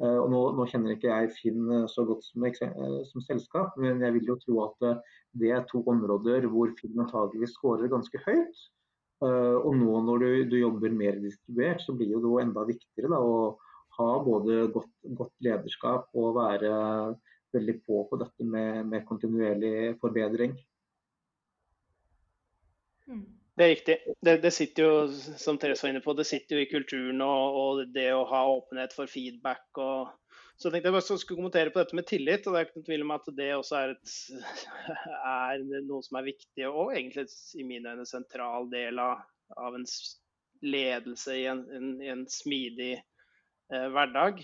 [0.03, 3.77] Eh, og nå, nå, kjenner ikke jeg Finn eh, så godt som, eh, som, selskap,
[3.79, 5.05] men jeg vil jo tro at
[5.39, 8.65] det er to områder hvor Finn antageligvis skårer ganske høyt.
[9.25, 13.21] Og nå når du, du, jobber mer distribuert, så blir det jo enda viktigere da,
[13.23, 13.55] å
[13.95, 16.73] ha både godt, godt, lederskap og være
[17.55, 20.57] veldig på på dette med, med kontinuerlig forbedring.
[23.07, 23.23] Mm.
[23.55, 23.95] Det er riktig.
[24.19, 24.95] Det, det, sitter jo,
[25.39, 28.41] som Therese var inne på, det sitter jo i kulturen og, og det å ha
[28.51, 29.69] åpenhet for feedback.
[29.79, 30.11] og
[30.55, 32.45] så tenkte jeg bare skulle kommentere på dette med tillit.
[32.47, 34.13] og Det er ikke noen tvil om at det også er, et,
[35.31, 37.27] er, noe som er viktig og egentlig
[37.59, 39.25] i mine øyne sentral del av,
[39.59, 39.87] av en
[40.65, 44.39] ledelse i en, en, en smidig eh, hverdag.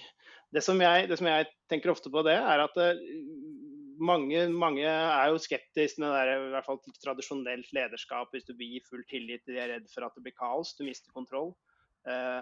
[0.52, 3.00] Det som, jeg, det som, jeg, tenker ofte på det, er at eh,
[4.02, 8.32] mange, mange, er jo skeptiske med det i hvert fall til tradisjonelt lederskap.
[8.34, 11.14] Hvis du blir full tillit, de er redd for at det blir kaos, du mister
[11.16, 11.54] kontroll.
[12.10, 12.42] Eh,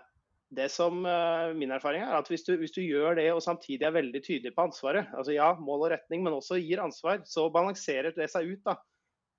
[0.55, 3.85] det som uh, Min erfaring er at hvis du, hvis du, gjør det og samtidig
[3.85, 7.49] er veldig tydelig på ansvaret, altså ja, mål og retning, men også gir ansvar, så
[7.53, 8.63] balanserer det seg ut.
[8.65, 8.79] da.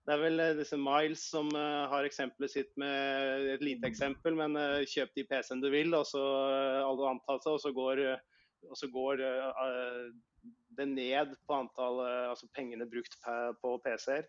[0.07, 4.55] Det er vel uh, disse Miles som har eksempelet sitt med et lite eksempel, men
[4.87, 6.23] kjøp de PC-en du vil, og så
[6.85, 8.05] alle antar og så går,
[8.71, 9.25] og så går
[10.81, 13.15] det ned på antall altså pengene brukt
[13.63, 14.27] på PC-er.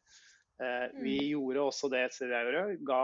[0.62, 1.30] Eh, vi mm.
[1.32, 2.82] gjorde også det CDA-året.
[2.86, 3.04] Ga,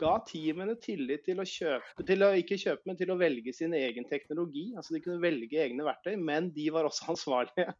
[0.00, 3.74] ga teamene tillit til å kjøpe, til å ikke kjøpe, men til å velge sin
[3.74, 4.68] egen teknologi.
[4.76, 7.74] Altså De kunne velge egne verktøy, men de var også ansvarlige.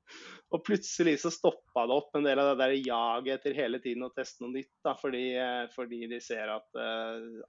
[0.50, 4.08] Og plutselig så stoppa det opp en del av det der jaget etter hele tiden
[4.08, 4.72] å teste noe nytt.
[4.86, 6.82] Da, fordi, eh, fordi de ser at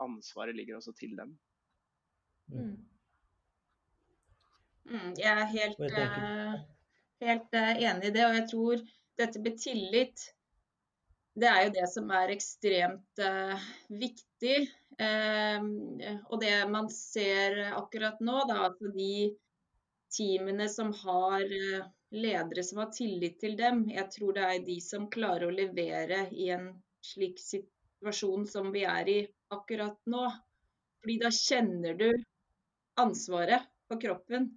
[0.03, 1.33] ansvaret ligger også til dem.
[2.53, 2.77] Mm.
[4.87, 6.53] Mm, jeg er helt, uh,
[7.23, 8.25] helt uh, enig i det.
[8.25, 8.83] Og jeg tror
[9.17, 10.25] dette med tillit,
[11.37, 14.59] det er jo det som er ekstremt uh, viktig.
[14.97, 19.35] og det man ser akkurat nå, da, at de
[20.09, 21.43] teamene som har
[22.09, 26.23] ledere som har tillit til dem, jeg tror det er de som klarer å levere
[26.31, 26.69] i en
[27.03, 29.19] slik situasjon som vi er i
[29.53, 30.25] akkurat nå.
[31.01, 32.09] Fordi da kjenner du
[32.99, 34.49] ansvaret på kroppen.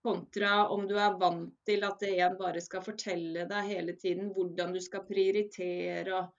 [0.00, 4.72] Kontra om du er vant til at en bare skal fortelle deg hele tiden hvordan
[4.72, 6.30] du skal prioritere og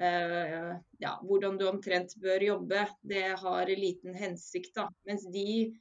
[0.00, 2.86] uh, ja, hvordan du omtrent bør jobbe.
[3.02, 4.74] Det har liten hensikt.
[4.74, 4.88] da.
[5.08, 5.72] Mens de,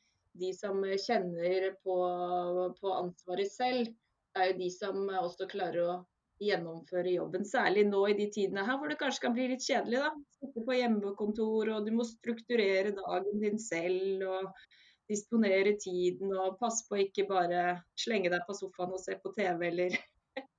[0.41, 1.97] de som kjenner på,
[2.81, 3.93] på, ansvaret selv,
[4.37, 5.99] er jo de som også klarer å
[6.39, 7.45] gjennomføre jobben.
[7.45, 10.01] Særlig nå i de tidene her hvor det kanskje kan bli litt kjedelig.
[10.05, 10.11] da.
[10.39, 14.23] Sitte på hjemmekontor, og du må strukturere dagen din selv.
[14.25, 14.53] og
[15.09, 19.31] disponere tiden og passe på å ikke bare slenge deg på sofaen og se på
[19.35, 19.97] TV eller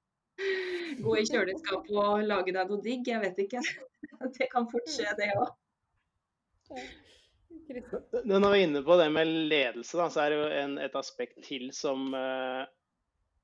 [1.04, 3.06] gå i kjøleskapet og lage deg noe digg.
[3.08, 3.62] Jeg vet ikke.
[4.36, 5.54] Det kan fort skje, det òg.
[8.26, 10.96] Når vi er inne på det med ledelse, da, så er det jo en, et
[10.98, 12.64] aspekt til som, uh,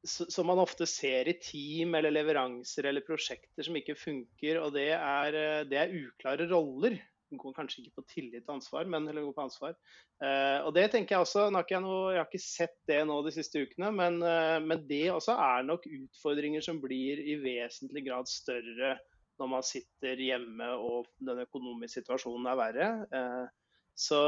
[0.05, 4.61] som man ofte ser i team eller leveranser eller prosjekter som ikke funker.
[4.62, 6.99] Og det er, uh, det er uklare roller.
[7.31, 9.75] Den går kanskje ikke på tillit og ansvar, men heller går på ansvar.
[10.23, 13.35] Uh, og det tenker Jeg også, jeg, noe, jeg, har ikke sett det nå de
[13.35, 18.31] siste ukene, men, uh, men, det også er nok utfordringer som blir i vesentlig grad
[18.31, 18.97] større
[19.37, 22.89] når man sitter hjemme og den økonomiske situasjonen er verre.
[23.11, 24.21] Uh, så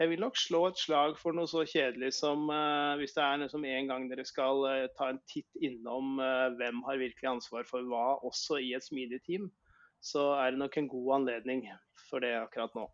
[0.00, 2.46] jeg vil nok slå et slag for noe så kjedelig som
[2.96, 4.62] hvis det er liksom en gang dere skal
[4.96, 6.14] ta en titt innom
[6.56, 9.50] hvem har virkelig ansvar for hva, også i et smidig team
[10.00, 11.66] så er det nok en god anledning
[12.10, 12.86] for det akkurat nå.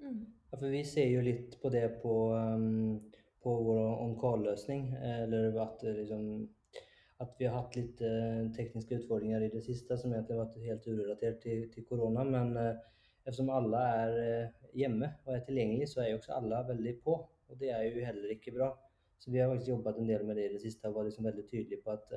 [0.00, 0.24] Mm.
[0.50, 3.00] Ja, for vi ser jo litt på det på, um,
[3.42, 4.92] på vår on-call-løsning.
[4.94, 6.24] Eller at, liksom,
[7.18, 10.66] at, vi har hatt litt uh, tekniske utfordringer i det siste som egentlig har vært
[10.68, 12.26] helt urelatert til, til korona.
[12.28, 12.72] Men uh,
[13.24, 17.20] eftersom alle er uh, hjemme og er tilgjengelige, så er jo også alle veldig på.
[17.50, 18.72] Og det er jo heller ikke bra.
[19.20, 21.24] Så vi har faktisk jobbet en del med det i det siste og var liksom
[21.24, 22.10] veldig tydelige på at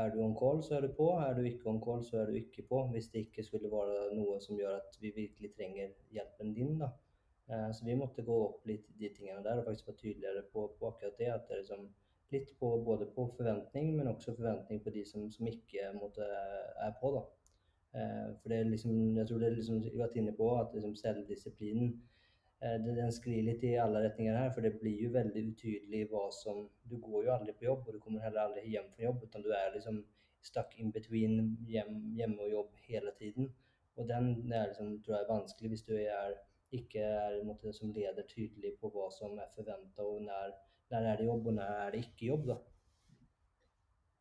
[0.00, 1.08] er du on call, så er du på.
[1.24, 2.82] Er du ikke on call, så er du ikke på.
[2.92, 6.78] Hvis det ikke skulle være noe som gjør at vi virkelig trenger hjelpen din.
[6.82, 6.90] da.
[7.50, 10.66] Eh, så vi måtte gå opp litt de tingene der og faktisk være tydeligere på,
[10.78, 11.30] på akkurat det.
[11.32, 11.88] At det er liksom
[12.34, 16.26] litt på, både på forventning, men også forventning på de som, som ikke måtte,
[16.88, 17.12] er på.
[17.16, 17.24] da.
[17.96, 20.50] Eh, for det er liksom, jeg tror det er liksom, vi har vært inne på
[20.60, 21.94] at liksom selvdisiplinen
[22.60, 26.62] den sklir litt i alle retninger her, for det blir jo veldig utydelig hva som
[26.88, 29.44] Du går jo aldri på jobb, og du kommer heller aldri hjem fra jobb, utan
[29.44, 30.04] du er liksom
[30.46, 33.50] stuck in between hjem, hjemme og jobb hele tiden.
[33.96, 36.38] Og den er liksom, tror jeg er vanskelig hvis du er,
[36.76, 40.56] ikke er måte, som leder tydelig på hva som er forventa, og når,
[40.92, 42.48] når, er det jobb, og når er det ikke jobb.
[42.52, 42.58] da.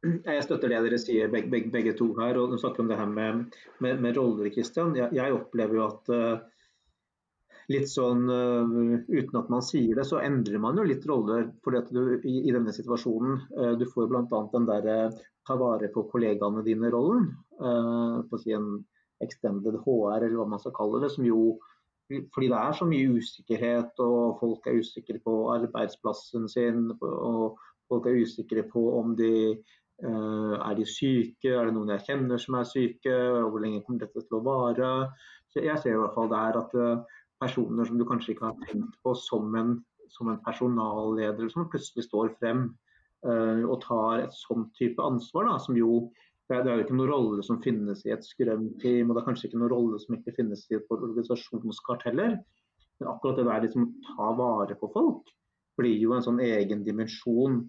[0.05, 2.37] Jeg støtter det dere sier begge, begge, begge to her.
[2.37, 3.45] og Du snakker om det her med,
[3.81, 4.95] med, med roller, Kristian.
[4.97, 6.43] Jeg, jeg, opplever jo at uh,
[7.71, 8.73] litt sånn uh,
[9.09, 12.53] uten at man sier det, så endrer man jo litt roller for du, i, i,
[12.53, 13.39] denne situasjonen.
[13.55, 14.41] Uh, du får bl.a.
[14.53, 14.97] den derre
[15.45, 17.31] ta vare på kollegaene dine-rollen.
[17.61, 18.75] Uh, på å si en
[19.23, 21.13] extended HR, eller hva man skal kalle det.
[21.15, 21.55] som jo
[22.05, 26.91] fordi det er så mye usikkerhet, og folk er usikre på arbeidsplassen sin.
[27.01, 27.55] Og
[27.89, 29.55] folk er usikre på om de
[30.03, 34.03] er de syke, er det noen jeg kjenner som er syke, og hvor lenge kommer
[34.03, 34.91] dette til å vare.
[35.49, 36.77] Så jeg ser i hvert fall der at
[37.45, 39.77] personer som du kanskje ikke har tenkt på som en,
[40.11, 42.67] som en personalleder, som plutselig står frem
[43.27, 45.49] uh, og tar et sånt type ansvar.
[45.49, 46.07] Da, som jo
[46.45, 49.21] det er, det er jo ikke noen rolle som finnes i et scrum-team, og det
[49.21, 52.35] er kanskje ikke noen rolle som ikke finnes i et organisasjonskart heller.
[52.99, 55.31] Men akkurat det der liksom å ta vare på folk
[55.79, 57.63] blir jo en sånn egen dimensjon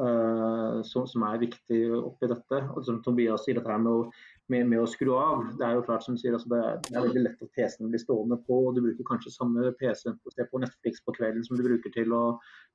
[0.00, 2.62] uh, som, som, er viktig oppi dette.
[2.72, 4.08] Og som Tobias sier, dette her med å
[4.50, 5.44] med, med, å skru av.
[5.58, 7.90] Det er jo klart som sier, altså det, er, det, er, veldig lett at PC-en
[7.92, 8.58] blir stående på.
[8.68, 12.14] og Du bruker kanskje samme PC se på Netflix på kvelden som du bruker til
[12.16, 12.22] å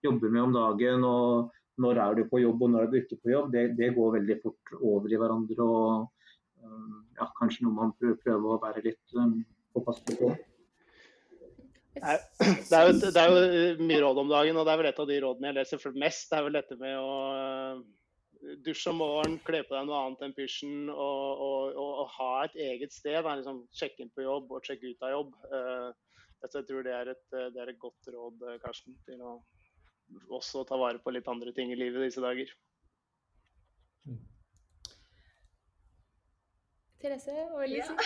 [0.05, 1.05] jobbe med om dagen.
[1.07, 1.53] og
[1.83, 4.19] Når er du på jobb og når er du ikke på jobb, det, det går
[4.19, 5.63] veldig fort over i hverandre.
[5.63, 9.41] og um, ja, Kanskje noe man prøver, prøver å være litt um,
[9.75, 10.35] på.
[11.97, 14.99] Det er, jo, det er, jo, mye råd om dagen, og det er vel et
[15.01, 16.27] av de rådene jeg leser mest.
[16.29, 17.15] Det er vel dette med å
[18.65, 22.31] dusj om morgenen, kle på deg noe annet enn pysjen og, og, og, og, ha
[22.45, 23.19] et eget sted.
[23.25, 25.33] Liksom, sjekke inn på jobb og sjekke ut av jobb.
[25.51, 25.89] Uh,
[26.43, 29.39] jeg tror det er, et, det er, et, godt råd, eh, Karsten, til å
[30.37, 32.51] også ta vare på litt andre ting i livet disse dager.
[34.05, 34.19] Mm.
[37.01, 37.97] Therese og Elise?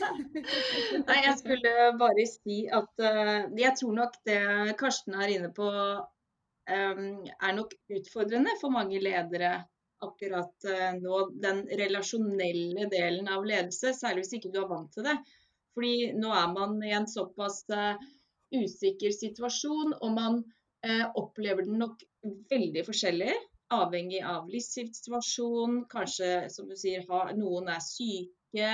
[0.00, 0.08] Ja.
[1.08, 4.40] Nei, jeg skulle bare si at uh, jeg tror nok det
[4.80, 9.58] Karsten er inne på, um, er nok utfordrende for mange ledere
[10.04, 15.06] akkurat eh, nå den relasjonelle delen av ledelse, særlig hvis ikke du er vant til
[15.08, 15.16] det.
[15.74, 17.98] Fordi nå er man i en såpass uh,
[18.54, 20.36] usikker situasjon, og man
[20.86, 22.04] uh, opplever den nok
[22.52, 23.32] veldig forskjellig.
[23.74, 27.02] Avhengig av livssituasjon, kanskje som du sier,
[27.34, 28.68] noen er syke,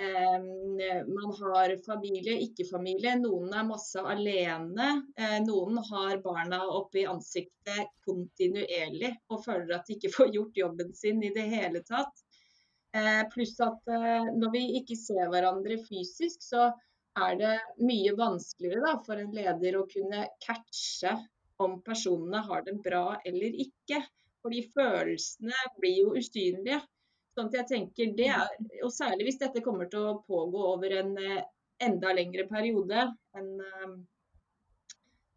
[0.00, 3.14] man har familie, ikke familie.
[3.20, 4.88] Noen er masse alene.
[5.18, 10.60] Eh, noen har barna oppe i ansiktet kontinuerlig og føler at de ikke får gjort
[10.62, 12.24] jobben sin i det hele tatt.
[12.96, 16.70] Eh, pluss at eh, når vi ikke ser hverandre fysisk, så
[17.20, 21.14] er det mye vanskeligere da, for en leder å kunne catche
[21.60, 24.00] om personene har det bra eller ikke.
[24.40, 26.80] Fordi følelsene blir jo usynlige.
[27.40, 30.92] Sånn at jeg tenker det er, Og særlig hvis dette kommer til å pågå over
[31.00, 31.42] en eh,
[31.80, 33.06] enda lengre periode
[33.38, 33.94] enn eh,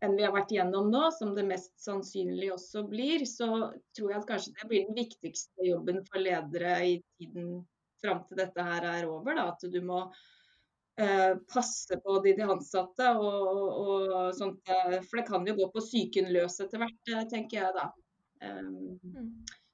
[0.04, 3.48] enn vi har vært gjennom nå, som det mest sannsynlig også blir, så
[3.96, 7.62] tror jeg at kanskje det blir den viktigste jobben for ledere i tiden
[8.04, 9.38] fram til dette her er over.
[9.38, 9.46] Da.
[9.54, 10.02] At du må
[11.00, 13.14] eh, passe på de, de ansatte.
[13.16, 17.78] Og, og, sånt, eh, for det kan jo gå på psykenløs etter hvert, tenker jeg
[17.80, 17.88] da.
[18.44, 19.28] Um, mm.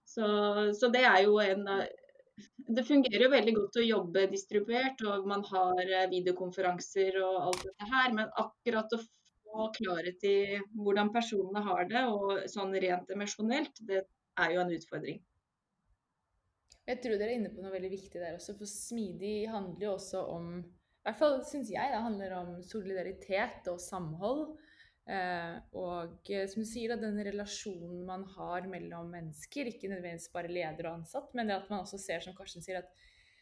[0.05, 0.27] så,
[0.77, 1.65] så, det er jo en
[2.69, 5.79] Det fungerer jo veldig godt å jobbe distribuert, og man har
[6.11, 8.13] videokonferanser og alt dette her.
[8.15, 10.37] Men akkurat å få klarhet i
[10.77, 14.03] hvordan personene har det, og sånn rent emosjonelt, det
[14.39, 15.19] er jo en utfordring.
[16.89, 19.95] Jeg tror dere er inne på noe veldig viktig der også, for smidig handler jo
[19.97, 24.47] også om I hvert fall syns jeg det handler om solidaritet og samhold.
[25.09, 30.51] Eh, og eh, som du sier, den relasjonen man har mellom mennesker, ikke nødvendigvis bare
[30.51, 32.91] leder og ansatt, men det at man også ser, som Karsten sier, at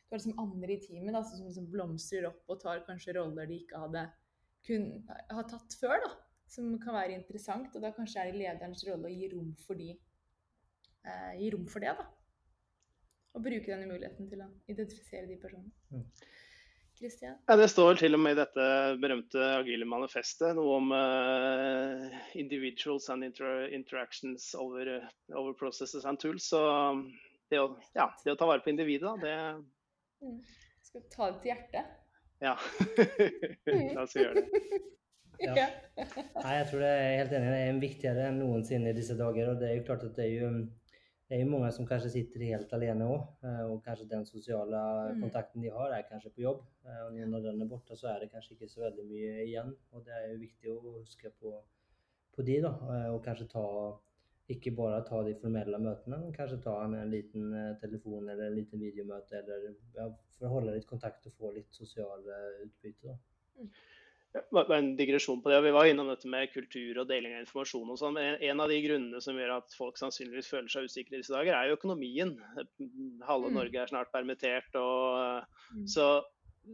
[0.07, 3.49] du har liksom andre i teamet da, som liksom blomstrer opp og tar kanskje roller
[3.49, 4.05] de ikke hadde
[4.67, 6.13] kun, har tatt før, da,
[6.47, 7.75] som kan være interessant.
[7.75, 9.91] Og da kanskje er det lederens rolle å gi rom for, de,
[11.03, 11.97] eh, gi rom for det.
[11.99, 12.07] da.
[13.35, 15.75] Og bruke denne muligheten til å identifisere de personene.
[15.91, 16.07] Mm.
[16.97, 17.37] Christian?
[17.47, 18.67] Ja, det står til og med i dette
[19.01, 24.97] berømte agile manifestet noe om uh, individuals and inter interactions over,
[25.33, 26.49] over, processes and tools.
[26.49, 26.61] Så
[27.51, 29.35] det å, ja, det å ta vare på individet, det
[30.25, 30.41] mm.
[30.87, 31.95] Skal ta det til hjertet?
[32.39, 32.53] Ja.
[33.95, 34.67] La oss gjøre det.
[35.41, 35.53] Ja.
[35.97, 37.49] Nei, jeg tror det er helt enig.
[37.51, 39.51] Det er viktigere enn noensinne i disse dager.
[39.51, 40.51] Og det er jo klart at det er jo,
[41.27, 43.23] det er jo mange som kanskje sitter helt alene òg.
[43.43, 45.23] Eh, og kanskje den sosiale mm.
[45.25, 46.61] kontakten de har, er kanskje på jobb.
[46.87, 49.73] Eh, og når den er borte, så er det kanskje ikke så veldig mye igjen.
[49.91, 51.51] Og det er jo viktig å huske på,
[52.35, 52.71] på de, da.
[52.93, 53.65] Eh, og kanskje ta
[54.55, 57.49] ikke bare ta de formelle møtene, men kanskje ta en, en liten
[57.81, 59.65] telefon eller en liten videomøte, eller
[59.97, 60.05] ja,
[60.37, 63.17] for å holde litt kontakt og få litt sosiale utbytte.
[64.51, 64.71] Mm.
[64.77, 65.59] En digresjon på det.
[65.65, 67.91] Vi var innom dette med kultur og deling av informasjon.
[67.93, 68.17] og sånn.
[68.17, 71.55] En av de grunnene som gjør at folk sannsynligvis føler seg usikre i disse dager,
[71.55, 72.35] er jo økonomien.
[73.27, 73.59] Halve mm.
[73.59, 74.69] Norge er snart permittert.
[74.79, 75.43] og
[75.75, 75.85] mm.
[75.91, 76.07] så,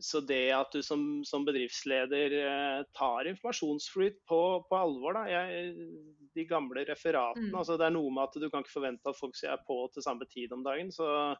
[0.03, 5.27] så det at du som, som bedriftsleder eh, tar informasjonsflyt på, på alvor, da.
[5.31, 5.75] Jeg,
[6.33, 7.51] de gamle referatene.
[7.51, 7.59] Mm.
[7.59, 10.05] altså Det er noe med at du kan ikke forvente at folk er på til
[10.05, 10.91] samme tid om dagen.
[10.91, 11.35] så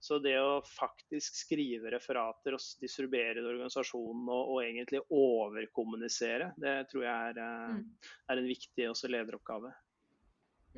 [0.00, 6.52] så det å faktisk skrive referater og distribuere det i organisasjonen og, og, egentlig overkommunisere,
[6.60, 8.12] det tror jeg er, eh, mm.
[8.30, 9.72] er en viktig også lederoppgave.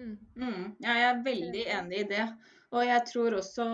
[0.01, 0.17] Mm.
[0.41, 0.65] Mm.
[0.81, 2.27] Ja, jeg er veldig enig i det.
[2.71, 3.69] Og jeg tror også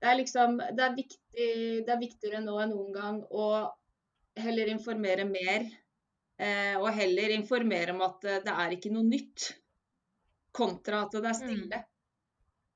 [0.00, 1.48] det er, liksom, det er, viktig,
[1.84, 3.48] det er viktigere nå enn noen gang å
[4.40, 5.66] heller informere mer.
[6.40, 9.52] Eh, og heller informere om at det er ikke noe nytt,
[10.54, 11.80] kontra at det er stille.
[11.84, 11.90] Mm.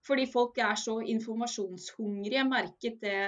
[0.07, 2.38] Fordi folk er så informasjonshungrige.
[2.38, 3.22] Jeg merket det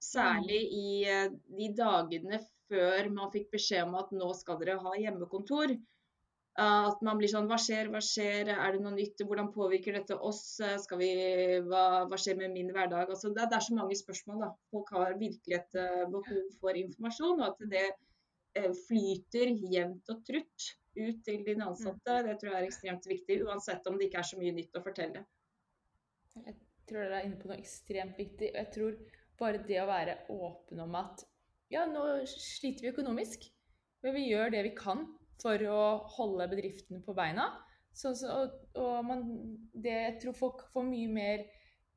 [0.00, 2.40] særlig i eh, de dagene
[2.70, 5.74] før man fikk beskjed om at nå skal dere ha hjemmekontor.
[6.60, 10.16] At man blir sånn Hva skjer, hva skjer, er det noe nytt, hvordan påvirker dette
[10.28, 10.58] oss,
[10.98, 11.10] vi,
[11.64, 13.08] hva, hva, skjer med min hverdag?
[13.14, 14.42] Altså, det, det, er så mange spørsmål.
[14.44, 14.50] da.
[14.74, 15.78] Folk har virkelig et
[16.12, 17.86] behov for informasjon, og at det
[18.88, 20.68] flyter jevnt og trutt
[20.98, 22.26] ut til dine ansatte, mm.
[22.26, 23.42] det tror jeg er ekstremt viktig.
[23.46, 25.24] Uansett om det ikke er så mye nytt å fortelle.
[26.46, 26.56] Jeg
[26.88, 28.52] tror dere er inne på noe ekstremt viktig.
[28.52, 28.98] Og Jeg tror
[29.40, 31.24] bare det å være åpen om at
[31.70, 33.46] ja, nå sliter vi økonomisk,
[34.02, 35.04] men vi gjør det vi kan
[35.40, 35.82] for å
[36.16, 37.46] holde bedriftene på beina.
[37.94, 38.42] Så, så,
[38.78, 39.24] og, man,
[39.74, 41.44] det, jeg tror folk får mye mer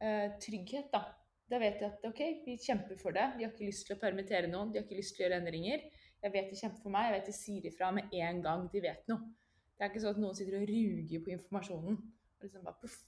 [0.04, 1.04] eh, trygghet, da.
[1.52, 3.26] Da vet de at OK, vi kjemper for det.
[3.38, 5.42] De har ikke lyst til å permittere noen, de har ikke lyst til å gjøre
[5.42, 5.84] endringer.
[6.24, 8.84] Jeg vet de kjemper for meg, jeg vet de sier ifra med en gang de
[8.84, 9.34] vet noe.
[9.74, 11.98] Det er ikke sånn at noen sitter og ruger på informasjonen.
[12.38, 13.02] og liksom bare puff,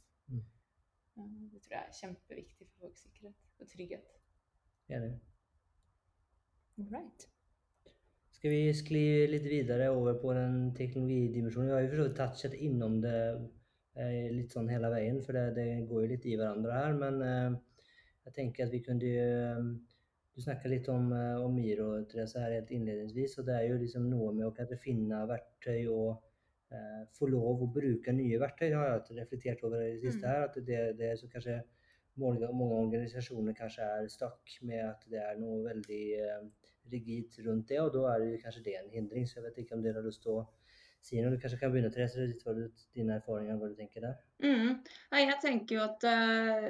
[1.16, 4.12] det tror jeg er kjempeviktig for folks sikkerhet og trygghet.
[4.96, 5.14] Enig.
[6.92, 7.28] Right.
[8.36, 11.70] Skal vi skli litt videre over på den teknologidimensjonen?
[11.70, 13.16] Vi har jo for så vidt touchet innom det
[13.96, 17.00] eh, litt sånn hele veien, for det, det, går jo litt i hverandre her.
[17.00, 17.82] Men eh,
[18.28, 19.68] jeg tenker at vi kunne eh,
[20.36, 23.38] Du snakka litt om, eh, om Miro, Therese, her helt innledningsvis.
[23.40, 26.35] Og det er jo liksom noe med å kanskje finne verktøy og Eh,
[27.16, 28.68] få lov å bruke nye verktøy.
[28.72, 30.26] Det har jeg reflektert over i det siste.
[30.26, 30.32] Mm.
[30.32, 31.60] her, at det, det så kanskje
[32.22, 36.46] mange, mange organisasjoner kanskje er stakk med at det er noe veldig eh,
[36.92, 39.28] rigid rundt det, og da er det kanskje det en hindring.
[39.28, 40.46] Så jeg vet ikke om dere har lyst til å
[41.06, 41.34] si noe.
[41.34, 42.56] Du kanskje kan begynne, Therese, litt hva
[42.96, 44.16] dine erfaringer, hva du tenker der?
[44.46, 44.80] Mm.
[45.16, 46.70] jeg tenker jo at uh,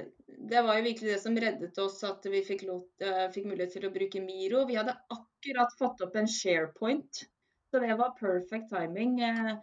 [0.50, 3.78] det var jo virkelig det som reddet oss at vi fikk, lot, uh, fikk mulighet
[3.78, 4.66] til å bruke Miro.
[4.70, 7.24] Vi hadde akkurat fått opp en SharePoint,
[7.72, 9.22] så det var perfect timing.
[9.22, 9.56] Uh,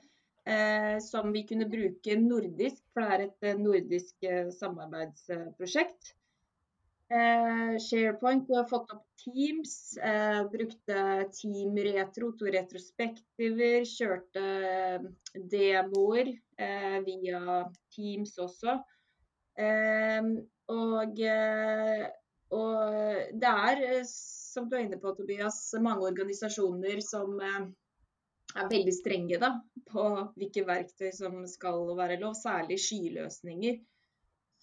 [0.48, 6.14] eh, som vi kunne bruke nordisk, for det er et eh, nordisk eh, samarbeidsprosjekt.
[7.12, 9.96] Eh, SharePoint har fått opp Teams.
[9.96, 11.02] Eh, brukte
[11.36, 13.84] Team Retro, to retrospektiver.
[13.88, 15.10] Kjørte eh,
[15.52, 16.32] demoer
[17.02, 18.76] via Teams også.
[20.72, 21.22] og,
[22.54, 22.98] og
[23.42, 27.34] det er, som du er inne på Tobias, mange organisasjoner som
[28.56, 29.52] er veldig strenge da,
[29.88, 30.04] på
[30.36, 33.80] hvilke verktøy som skal være lov, særlig skyløsninger.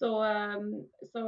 [0.00, 0.56] Så, eh,
[1.12, 1.24] så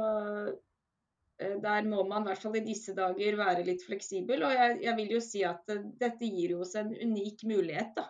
[1.39, 4.45] eh, der må man i hvert fall i disse dager være litt fleksibel.
[4.47, 8.07] Og jeg, jeg vil jo si at eh, dette gir oss en unik mulighet da,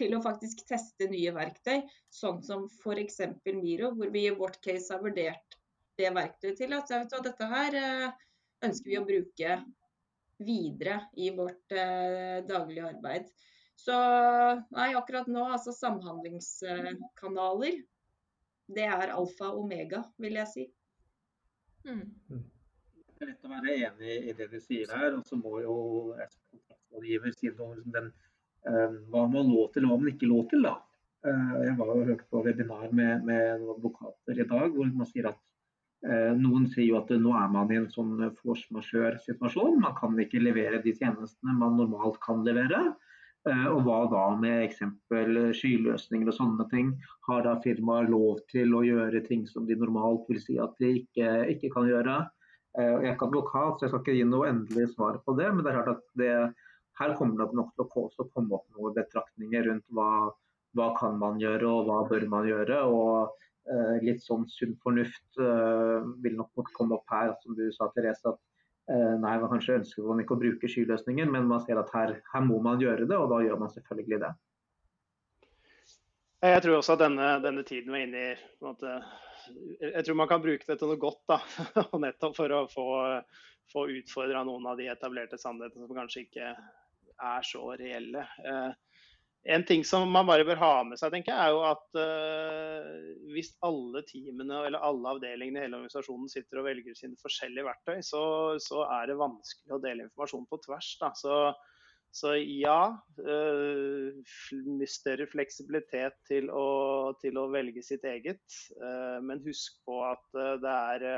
[0.00, 3.20] til å faktisk teste nye verktøy, sånn som f.eks.
[3.58, 5.58] Miro, hvor vi i vårt case har vurdert
[6.00, 7.74] det verktøyet til at vet du, dette her
[8.64, 9.56] ønsker vi å bruke
[10.42, 13.30] videre i vårt eh, daglige arbeid.
[13.78, 13.96] Så
[14.76, 17.74] nei, akkurat nå, altså samhandlingskanaler,
[18.72, 20.64] det er alfa og omega, vil jeg si.
[21.88, 22.06] Mm.
[23.22, 25.18] Det er lett å være enig i det du sier her.
[25.18, 25.76] Og så må jo
[26.50, 28.10] kontraktsrådgiver si noe om den,
[28.68, 30.66] uh, hva man lå til og hva man ikke lå til.
[30.68, 30.76] da.
[31.26, 35.28] Uh, jeg var og hørte på webinar med, med advokater i dag hvor man sier
[35.30, 35.38] at
[36.08, 39.78] uh, noen sier jo at nå er man i en sånn force majeure-situasjon.
[39.82, 42.84] Man kan ikke levere de tjenestene man normalt kan levere.
[43.50, 46.92] Eh, og hva da med eksempel skyløsninger og sånne ting?
[47.26, 50.92] Har da firmaer lov til å gjøre ting som de normalt vil si at de
[51.00, 52.20] ikke, ikke kan gjøre?
[52.78, 55.50] Eh, jeg er ikke advokat, så jeg skal ikke gi noe endelig svar på det.
[55.50, 56.30] Men det er klart at det,
[57.00, 60.12] her kommer det nok til å komme opp noen betraktninger rundt hva,
[60.78, 62.78] hva kan man gjøre og hva bør man gjøre.
[62.94, 63.34] og
[63.66, 65.42] uh, Litt sånn sunn fornuft
[66.22, 68.30] vil nok komme opp her, som du sa Therese.
[68.30, 68.61] at Eh,
[68.92, 72.46] nei, man kanskje ønsker man ikke å bruke skyløsningen, men man ser at her, her,
[72.46, 74.32] må man gjøre det, og da gjør man selvfølgelig det.
[76.42, 78.96] Jeg tror også at denne, denne tiden vi er inne i måte,
[79.80, 81.22] Jeg tror man kan bruke det til noe godt.
[81.30, 81.38] da,
[82.04, 82.86] Nettopp for å få,
[83.72, 86.54] få utfordra noen av de etablerte sannhetene som kanskje ikke
[87.22, 88.26] er så reelle.
[88.42, 88.91] Eh,
[89.44, 93.32] en ting som man bare bør ha med seg, tenker jeg, er jo at uh,
[93.34, 97.98] hvis alle teamene eller alle avdelingene i hele organisasjonen sitter og velger sine forskjellige verktøy,
[98.06, 98.22] så,
[98.62, 100.92] så er det vanskelig å dele informasjon på tvers.
[101.18, 101.38] Så,
[102.14, 104.36] så, ja, uh,
[104.94, 106.66] større fleksibilitet til å,
[107.22, 108.44] til å, velge sitt eget.
[108.78, 110.22] Uh, men husk på at,
[110.62, 111.08] det er,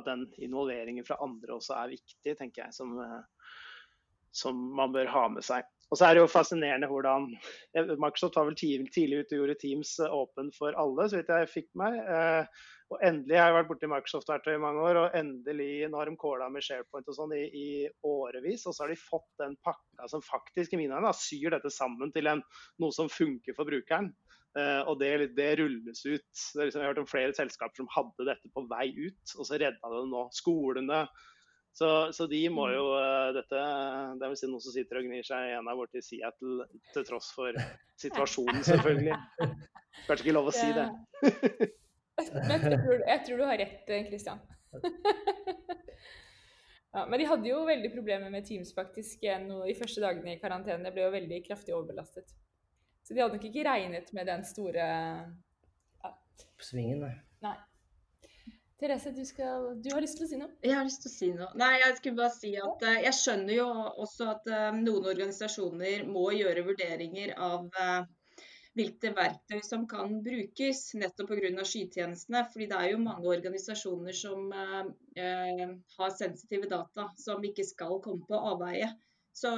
[0.00, 2.96] at den involveringen fra andre også er viktig, tenker jeg, som,
[4.32, 5.68] som man bør ha med seg.
[5.90, 7.26] Og så er det jo fascinerende hvordan
[7.74, 11.50] Microsoft var vel tidlig ute og gjorde Teams eh, åpen for alle, så vidt jeg
[11.50, 11.96] fikk meg.
[11.98, 16.10] Eh, og endelig har jeg vært borti Microsoft-verktøy i mange år, og endelig nå har
[16.10, 17.68] de kåla med SharePoint og sånn i, i,
[18.06, 18.66] årevis.
[18.66, 22.10] Og så har de fått den pakka som faktisk i mine øyne syr dette sammen
[22.14, 22.42] til en,
[22.82, 24.10] noe som funker for brukeren.
[24.90, 26.24] Og det, det, rulles ut.
[26.26, 29.46] Det liksom, jeg har hørt om flere selskaper som hadde dette på vei ut, og
[29.46, 30.24] så redda det nå.
[30.34, 31.04] Skolene,
[31.72, 32.72] så, så, de må mm.
[32.74, 33.60] jo uh, dette
[34.18, 37.06] Det er vel si noen som sitter og gnir seg i hendene borti Seattle til
[37.06, 37.56] tross for
[38.00, 39.16] situasjonen, selvfølgelig.
[40.06, 40.86] Kanskje ikke lov å si det.
[42.34, 44.42] men jeg tror, jeg tror, du har rett, Kristian.
[46.94, 50.84] ja, men de hadde jo veldig problemer med Teams faktisk de første dagene i karantene.
[50.86, 52.34] Det ble jo veldig kraftig overbelastet.
[53.06, 56.12] Så de hadde nok ikke regnet med den store ja.
[56.62, 57.14] Svingen, nei.
[57.42, 57.56] nei.
[58.80, 60.54] Therese, du, skal, du, har lyst til å si noe?
[60.64, 61.50] Jeg har lyst til å si noe.
[61.60, 63.66] Nei, jeg skulle bare si at uh, jeg skjønner jo
[64.06, 68.08] også at uh, noen organisasjoner må gjøre vurderinger av uh,
[68.78, 71.52] hvilke verktøy som kan brukes, nettopp pga.
[71.68, 72.44] skytjenestene.
[72.54, 78.38] fordi det er jo mange organisasjoner som har sensitive data som ikke skal komme på
[78.54, 78.88] avveie.
[79.36, 79.50] Så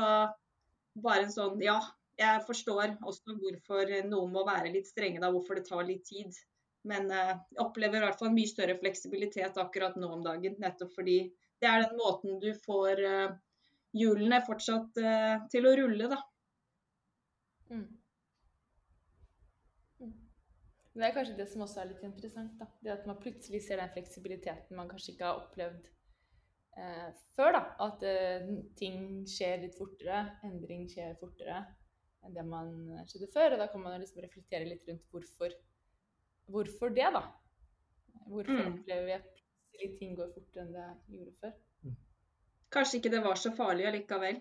[1.05, 1.77] bare en sånn Ja,
[2.19, 6.41] jeg forstår også hvorfor noen må være litt strenge, da, hvorfor det tar litt tid.
[6.89, 10.59] Men jeg eh, opplever i hvert fall mye større fleksibilitet akkurat nå om dagen.
[10.63, 11.19] Nettopp fordi
[11.63, 13.35] det er den måten du får eh,
[13.97, 16.19] hjulene fortsatt eh, til å rulle, da.
[17.73, 17.85] Mm.
[20.03, 20.15] Mm.
[20.97, 22.57] Det er kanskje det som også er litt interessant.
[22.59, 22.69] da.
[22.83, 25.87] Det At man plutselig ser den fleksibiliteten man kanskje ikke har opplevd
[26.83, 27.55] eh, før.
[27.59, 27.63] da.
[27.87, 31.63] At eh, ting skjer litt fortere, endring skjer fortere
[32.23, 32.75] enn det man
[33.07, 33.55] skjedde før.
[33.55, 35.55] Og da kan man liksom reflektere litt rundt hvorfor
[36.47, 37.23] hvorfor det, da?
[38.27, 38.73] Hvorfor mm.
[38.73, 41.53] opplever vi at plutselig ting går fortere enn det gjorde før?
[41.83, 42.01] Mm.
[42.73, 44.41] Kanskje ikke det var så farlig allikevel?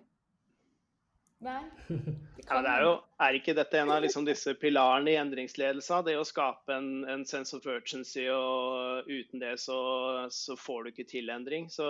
[1.42, 1.62] Nei.
[1.88, 1.96] Det,
[2.50, 2.92] ja, det er, jo,
[3.26, 6.06] er ikke dette en av liksom disse pilarene i endringsledelsen?
[6.06, 9.80] Det å skape en, en, sense of urgency, og uten det så,
[10.30, 11.66] så får du ikke til endring.
[11.74, 11.88] Så,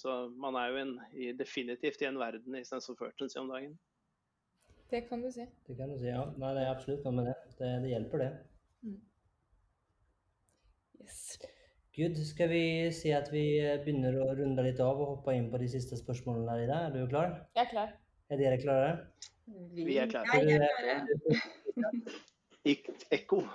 [0.00, 3.52] så man er jo en, i, definitivt i en verden i sense of urgency om
[3.52, 3.76] dagen.
[4.88, 5.44] Det kan du si.
[5.66, 6.22] Det kan du si, ja.
[6.38, 7.38] Nei, det er absolutt noe med det.
[7.58, 8.55] Det, det hjelper, det.
[11.06, 11.38] Yes.
[11.96, 12.18] Good.
[12.28, 13.44] Skal vi si at vi
[13.84, 16.80] begynner å runde litt av og hoppe inn på de siste spørsmålene, Ida?
[16.88, 17.36] Er du klar?
[17.56, 17.92] Jeg er klar.
[18.34, 18.90] Er dere klare?
[19.76, 20.40] Vi er klare.
[20.42, 21.06] Jeg er
[21.78, 22.02] klare.
[23.20, 23.44] Ekko.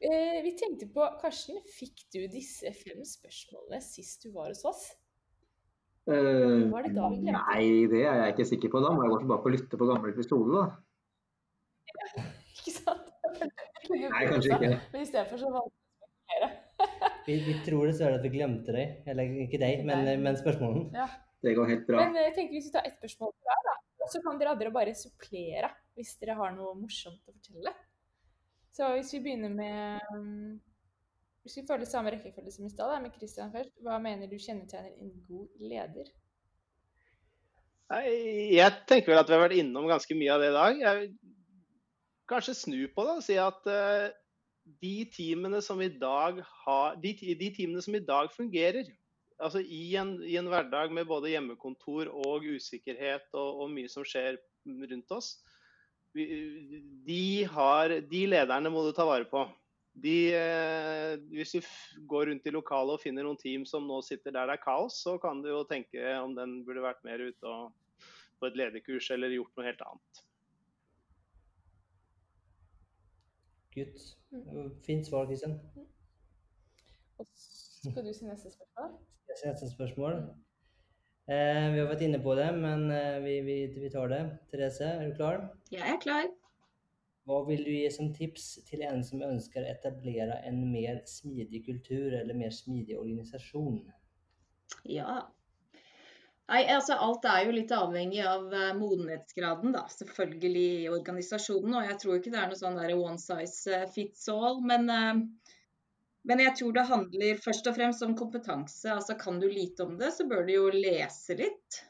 [0.00, 4.82] Eh, vi tenkte på, Karsten, fikk du disse fem spørsmålene sist du var hos oss?
[6.08, 7.34] Eh, Var det da vi glemte?
[7.36, 8.80] nei, det er jeg ikke sikker på.
[8.84, 10.64] Da må jeg gå tilbake og lytte på gamle episode, da.
[12.62, 13.12] Ikke sant?
[13.92, 14.72] Nei, kanskje ikke.
[14.94, 15.79] Men i stedet for så valgte vi.
[17.30, 19.02] Vi, vi tror dessverre at vi glemte deg.
[19.10, 20.90] Eller ikke deg, men, men spørsmålene.
[20.96, 21.06] Ja.
[21.40, 22.02] Det går helt bra.
[22.04, 23.76] Men jeg tenker hvis vi tar ett spørsmål fra hver, da.
[24.00, 27.72] Og så kan dere andre bare supplere hvis dere har noe morsomt å fortelle.
[28.76, 30.58] Så hvis vi begynner med um,
[31.44, 33.72] Hvis vi følger samme rekkefølge som i stad, med Christian først.
[33.84, 36.10] Hva mener du kjennetegner en god leder?
[37.90, 40.82] Jeg tenker vel at vi har vært innom ganske mye av det i dag.
[40.84, 41.08] Jeg vil
[42.30, 44.12] kanskje snu på det og si at eh,
[44.82, 48.90] de teamene som i dag har de, de teamene som i dag fungerer,
[49.40, 54.06] altså i en, i en hverdag med både hjemmekontor og usikkerhet og, og mye som
[54.06, 55.38] skjer rundt oss,
[56.14, 59.44] de, har, de lederne må du ta vare på.
[60.00, 61.66] De, eh, hvis du
[62.08, 65.00] går rundt i lokalet og finner noen team som nå sitter der det er kaos,
[65.02, 67.70] så kan du jo tenke om den burde vært mer ute og
[68.40, 70.22] på et lederkurs eller gjort noe helt annet.
[73.74, 74.00] Good.
[74.86, 75.56] Fint svar, Kristian.
[77.18, 78.94] Og skal du si neste spørsmål?
[79.30, 80.16] Jeg ser neste spørsmål.
[81.30, 84.20] Eh, vi har vært inne på det, men eh, vi, vi, vi tar det.
[84.50, 85.44] Therese, er du klar?
[85.70, 86.26] Jeg er klar.
[87.28, 91.62] Hva vil du gi som tips til en som ønsker å etablere en mer smidig
[91.68, 93.84] kultur eller mer smidig organisasjon?
[94.90, 95.20] Ja.
[96.50, 101.76] Nei, altså Alt er jo litt avhengig av eh, modenhetsgraden, da, selvfølgelig i organisasjonen.
[101.78, 104.58] Og jeg tror ikke det er noe sånn der one size eh, fits all.
[104.66, 105.20] Men, eh,
[106.26, 108.90] men jeg tror det handler først og fremst om kompetanse.
[108.96, 111.80] Altså Kan du lite om det, så bør du jo lese litt.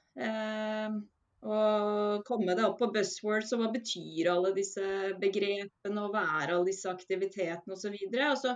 [1.40, 4.84] Og komme deg opp på buzzwords og hva betyr alle disse
[5.22, 7.96] begrepene og hva er alle disse aktivitetene osv.
[7.96, 8.54] Og så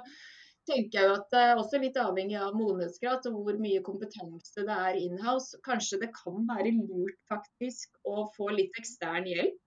[0.69, 4.65] tenker jeg jo at det er også litt avhengig av modenhetsgrad og hvor mye kompetanse
[4.67, 5.59] det er inhouse.
[5.67, 9.61] Kanskje det kan være lurt faktisk å få litt ekstern hjelp.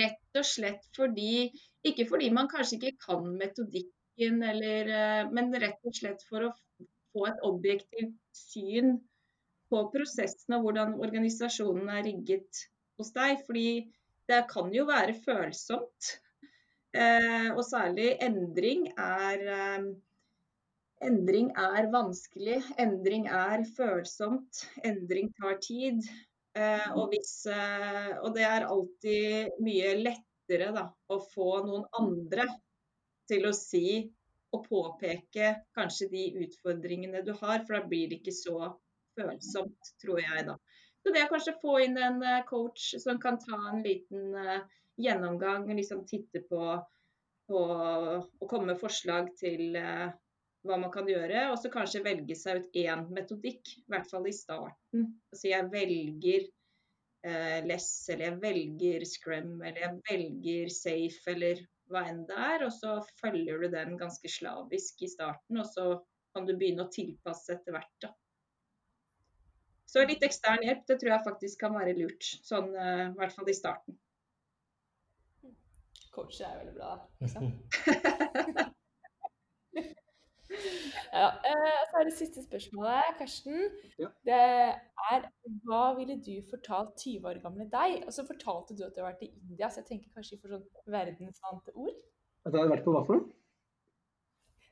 [0.00, 1.50] Rett og slett fordi
[1.88, 6.50] Ikke fordi man kanskje ikke kan metodikken, eller, eh, men rett og slett for å
[7.14, 8.98] få et objektivt syn
[9.72, 12.66] på prosessen og hvordan organisasjonen er rigget
[13.00, 13.40] hos deg.
[13.46, 13.88] Fordi
[14.28, 16.10] det kan jo være følsomt.
[16.90, 19.90] Eh, og særlig endring er eh,
[21.00, 26.02] Endring er vanskelig, endring er følsomt, endring tar tid.
[26.52, 32.44] Eh, og, hvis, eh, og det er alltid mye lettere da, å få noen andre
[33.30, 34.10] til å si
[34.52, 38.74] og påpeke kanskje de utfordringene du har, for da blir det ikke så
[39.16, 40.58] følsomt, tror jeg da.
[41.00, 42.20] Så det å kanskje få inn en
[42.50, 44.34] coach som kan ta en liten
[45.02, 46.64] gjennomgang, liksom titte på,
[47.48, 50.10] på og komme med forslag til eh,
[50.66, 54.28] hva man kan gjøre, og så kanskje velge seg ut én metodikk, i hvert fall
[54.28, 55.06] i starten.
[55.32, 56.46] Så jeg velger
[57.24, 62.66] eh, less, eller jeg velger scrum, eller jeg velger safe, eller hva enn det er,
[62.66, 65.86] og så følger du den ganske slavisk i starten, og så
[66.34, 67.96] kan du begynne å tilpasse etter hvert.
[68.04, 68.12] da.
[69.90, 72.28] Så litt ekstern hjelp, det tror jeg faktisk kan være lurt.
[72.46, 73.96] Sånn eh, i hvert fall i starten.
[76.14, 76.92] Coacher er veldig bra.
[77.22, 77.50] Liksom.
[81.12, 83.58] ja, eh, så er det siste spørsmålet, Karsten.
[84.00, 84.08] Ja.
[84.26, 84.38] Det
[85.10, 85.26] er
[85.66, 88.00] hva ville du fortalt 20 år gamle deg?
[88.06, 90.56] Og så fortalte du at du har vært i India, så jeg tenker kanskje for
[90.56, 91.98] sånn verdensvante ord.
[92.46, 93.36] At jeg har vært på hva for noe?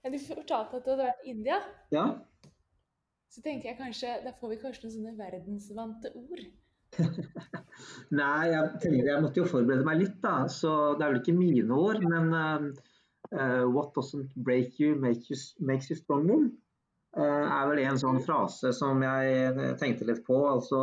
[0.02, 1.58] Men du fortalte at du hadde vært i India,
[1.92, 2.04] Ja.
[3.28, 6.44] så tenker jeg kanskje Da får vi kanskje noen sånne verdensvante ord.
[8.16, 10.46] Nei, jeg tenker jeg måtte jo forberede meg litt, da.
[10.52, 12.04] Så det er vel ikke mine ord.
[12.08, 16.48] Men eh, what doesn't break you, make you makes you stronger.
[17.16, 20.38] uh, er vel en sånn frase som jeg tenkte litt på.
[20.50, 20.80] Altså,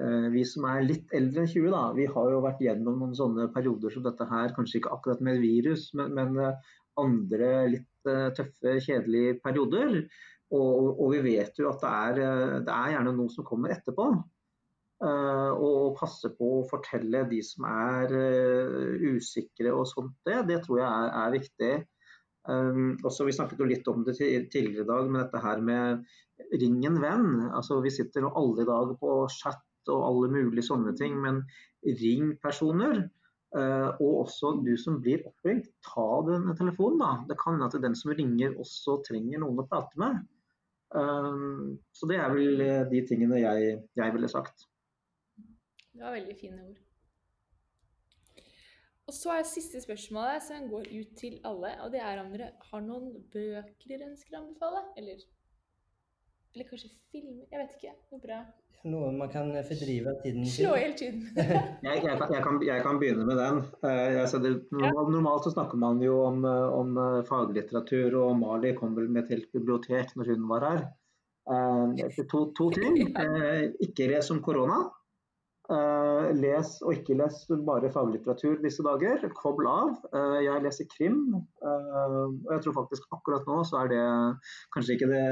[0.00, 3.16] uh, vi som er litt eldre enn 20, da, vi har jo vært gjennom noen
[3.16, 4.54] sånne perioder som dette her.
[4.56, 6.42] Kanskje ikke akkurat med virus, men, men
[6.98, 10.00] andre litt tøffe, kjedelige perioder.
[10.56, 12.20] Og, og vi vet jo at det er,
[12.64, 14.08] det er gjerne noe som kommer etterpå.
[14.98, 20.16] Uh, og passe på å fortelle de som er uh, usikre og sånt.
[20.26, 21.74] Det, det tror jeg er, er viktig.
[22.50, 26.02] Um, også, vi snakket jo litt om det tidligere i dag, med dette her med
[26.58, 27.28] ring en venn.
[27.52, 31.14] Altså, vi sitter jo alle i dag på chat og alle mulige sånne ting.
[31.22, 31.44] Men
[32.00, 33.04] ring personer.
[33.54, 36.98] Uh, og også du som blir oppringt, ta den telefonen.
[37.04, 37.12] da.
[37.30, 40.26] Det kan hende at den som ringer også trenger noen å prate med.
[40.90, 44.66] Um, så det er vel de tingene jeg, jeg ville sagt.
[45.98, 46.76] Det var veldig fine ord.
[49.08, 52.52] Og så er siste spørsmålet som går ut til alle, og det er om dere
[52.70, 54.82] har noen bøker dere ønsker å anbefale?
[55.00, 55.24] Eller,
[56.54, 57.46] eller kanskje filmer?
[57.48, 57.94] Jeg vet ikke.
[58.12, 58.42] Noe bra.
[58.92, 60.52] Noe man kan fordrive tiden til?
[60.52, 61.24] Slå i hjel tiden.
[61.40, 61.56] jeg,
[61.88, 63.58] jeg, jeg, kan, jeg, kan, begynne med den.
[63.88, 68.76] Eh, det, normalt, normalt, så snakker man jo om, eh, om eh, faglitteratur, og Mali
[68.78, 70.86] kom vel med et helt bibliotek når hun var her.
[72.28, 73.00] To, to ting.
[73.88, 74.84] Ikke les om korona.
[75.68, 79.20] Uh, les og ikke les bare faglitteratur disse dager.
[79.36, 79.98] Kobl av.
[80.14, 81.18] Uh, jeg leser krim.
[81.60, 84.00] Uh, og jeg tror faktisk akkurat nå så er det
[84.72, 85.26] kanskje ikke det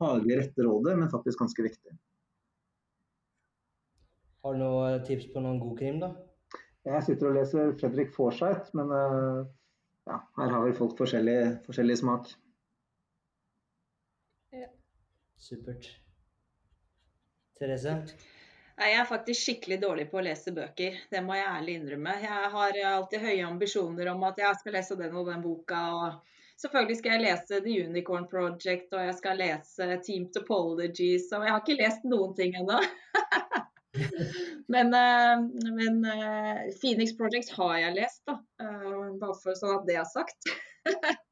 [0.00, 1.96] faglige rette rådet, men faktisk ganske viktig.
[4.42, 6.14] Har du noen tips på noen god krim, da?
[6.88, 11.36] Jeg sitter og leser Fredrik Forsyth, men ja, her har vel folk forskjellig,
[11.68, 12.32] forskjellig smak.
[14.56, 14.66] Ja.
[15.38, 15.92] Supert.
[17.60, 18.00] Therese?
[18.82, 20.96] Jeg er faktisk skikkelig dårlig på å lese bøker.
[21.10, 22.16] Det må jeg ærlig innrømme.
[22.24, 25.82] Jeg har alltid høye ambisjoner om at jeg skal lese den og den boka.
[25.94, 31.28] og Selvfølgelig skal jeg lese The Unicorn Project og jeg skal lese Team Topologies.
[31.30, 32.80] Og jeg har ikke lest noen ting ennå.
[34.74, 35.46] men, eh,
[35.78, 38.40] men, eh, Phoenix Project har jeg lest, da.
[38.62, 40.52] Eh, bare for sånn at det er sagt.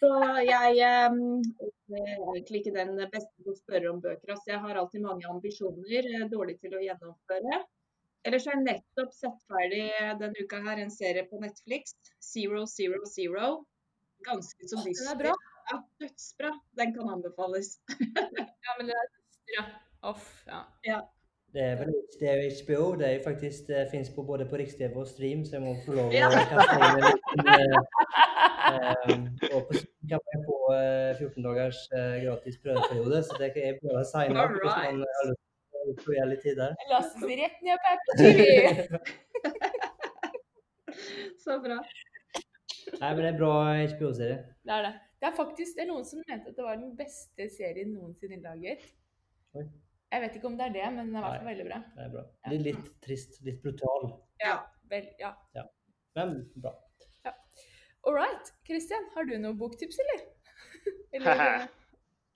[0.00, 0.10] Så
[0.42, 4.34] jeg er egentlig ikke den beste til å spørre om bøker.
[4.34, 7.60] Altså, jeg har alltid mange ambisjoner, eh, dårlig til å gjennomføre.
[8.24, 9.84] Ellers har jeg nettopp sett ferdig
[10.20, 11.92] denne uka her en serie på Netflix,
[12.24, 13.50] Zero Zero Zero.
[14.24, 15.28] Ganske så dyster.
[15.28, 15.42] Er.
[15.70, 16.52] Ja, dødsbra.
[16.80, 17.76] Den kan anbefales.
[18.64, 19.66] ja, men det er dødsbra.
[20.10, 20.64] Off, ja.
[20.84, 21.02] ja.
[21.54, 22.94] Det er vel det er HBO.
[22.98, 26.10] Det er faktisk, det fins både på Riks-TV og Stream, så jeg må få lov
[26.10, 27.82] å kaste inn en liten
[28.64, 29.24] Um,
[29.54, 29.72] og på
[30.08, 30.56] kan man få
[31.18, 31.78] 14 eh, dagers
[32.24, 36.26] gratis prøveperiode, så det er bare å signe opp hvis man har lyst til å
[36.30, 36.72] litt tid der.
[36.90, 38.32] Lasses rett ned på Apple TV!
[41.44, 41.78] så bra.
[42.98, 43.54] Nei, men det er bra
[43.94, 44.38] HBO-serie.
[44.64, 44.94] Det er det.
[45.20, 48.40] Det er faktisk det er noen som mente at det var den beste serien noensinne
[48.42, 48.88] laget.
[49.54, 49.68] Oi.
[50.14, 51.78] Jeg vet ikke om det er det, men den er i hvert fall veldig bra.
[51.96, 52.20] Det er bra.
[52.52, 54.12] Litt, litt trist, litt brutal.
[54.44, 54.60] Ja.
[54.92, 55.32] Vel, ja.
[55.56, 55.64] ja.
[56.14, 56.70] Men bra.
[58.04, 58.52] All right.
[58.68, 60.22] Kristian, har du noen boktips, eller?
[61.16, 61.64] eller?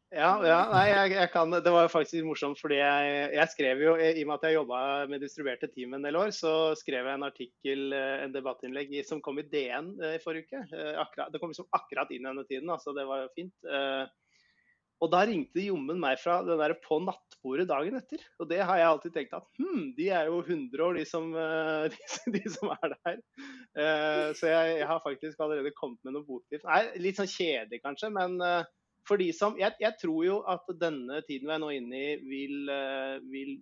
[0.09, 3.83] ja, ja, nei, jeg, jeg, kan, det var jo faktisk morsomt, fordi jeg, jeg, skrev
[3.85, 4.81] jo, I og med at jeg jobba
[5.13, 9.21] med distribuerte team en del år, så skrev jeg en artikkel, eh, en debattinnlegg som
[9.23, 10.65] kom i DN eh, i forrige uke.
[10.73, 13.69] Eh, akkurat, det kom liksom akkurat inn i denne tiden, altså det var jo fint.
[14.99, 18.23] Og da ringte jommen meg fra den der på nattbordet dagen etter.
[18.43, 21.29] Og det har jeg alltid tenkt at hm, de er jo 100 år, de som,
[21.39, 23.21] eh, de, de som er der.
[23.79, 26.67] Uh, så jeg, jeg, har faktisk allerede kommet med noen boktips.
[26.67, 28.67] Nei, litt sånn kjedelig kanskje, men uh,
[29.07, 32.15] for de som jeg, jeg, tror jo at denne tiden vi er nå inne i,
[32.29, 32.73] vil,
[33.31, 33.59] vil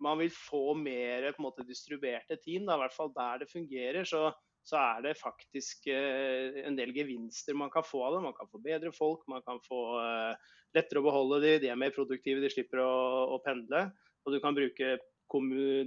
[0.00, 3.50] Man vil få mer på en måte distribuerte team, da, i hvert fall der det
[3.50, 4.04] fungerer.
[4.04, 4.30] så
[4.66, 8.22] så er det faktisk eh, en del gevinster man kan få av det.
[8.24, 11.78] Man kan få bedre folk, man kan få eh, lettere å beholde de, de er
[11.78, 12.94] mer produktive, de slipper å,
[13.36, 13.86] å pendle.
[14.26, 14.96] Og du kan bruke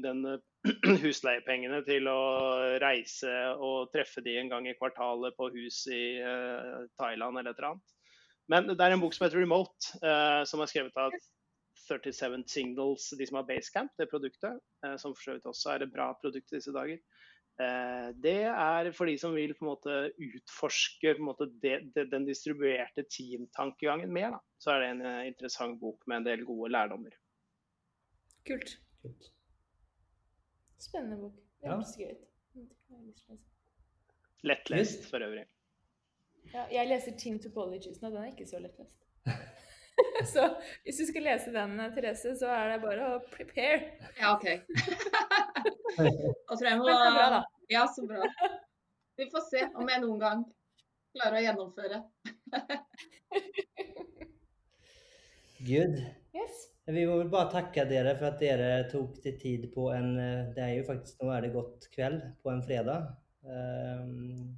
[0.03, 0.37] denne
[1.03, 2.19] husleiepengene til å
[2.83, 3.31] reise
[3.63, 7.69] og treffe de en gang i kvartalet på hus i uh, Thailand eller et eller
[7.69, 7.93] annet.
[8.51, 9.91] Men det er en bok som heter Remote,
[10.49, 11.15] som er skrevet av
[11.85, 14.57] 37 Signals, de som har Basecamp, det produktet.
[14.97, 16.97] Som for så vidt også er et bra produkt i disse dager.
[17.59, 21.73] Eh, det er for de som vil på en måte utforske på en måte, de,
[21.95, 24.37] de, den distribuerte teamtankegangen mer.
[24.37, 24.39] Da.
[24.63, 27.15] Så er det en uh, interessant bok med en del gode lærdommer.
[28.47, 28.77] Kult.
[29.03, 29.29] Kult.
[30.79, 31.35] Spennende bok.
[31.59, 32.07] Det høres ja.
[32.07, 33.39] gøy ut.
[34.47, 35.43] Lettlest for øvrig.
[36.53, 38.13] Ja, jeg leser Team Topologies nå.
[38.13, 38.95] Den er ikke så lettlest.
[40.33, 43.79] så hvis du skal lese den, Therese, så er det bare å prepare.
[44.19, 44.47] Ja, OK.
[46.49, 48.27] Og tror jeg må bra, Ja, så bra.
[49.19, 50.43] Vi får se om jeg noen gang
[51.15, 52.01] klarer å gjennomføre.
[55.67, 55.99] Good.
[56.37, 56.69] Yes.
[56.89, 60.47] Vi må vel bare takke dere for at dere tok til tid på en eh,
[60.55, 63.11] Det er jo faktisk nå er det godt kveld på en fredag.
[63.43, 64.55] Um,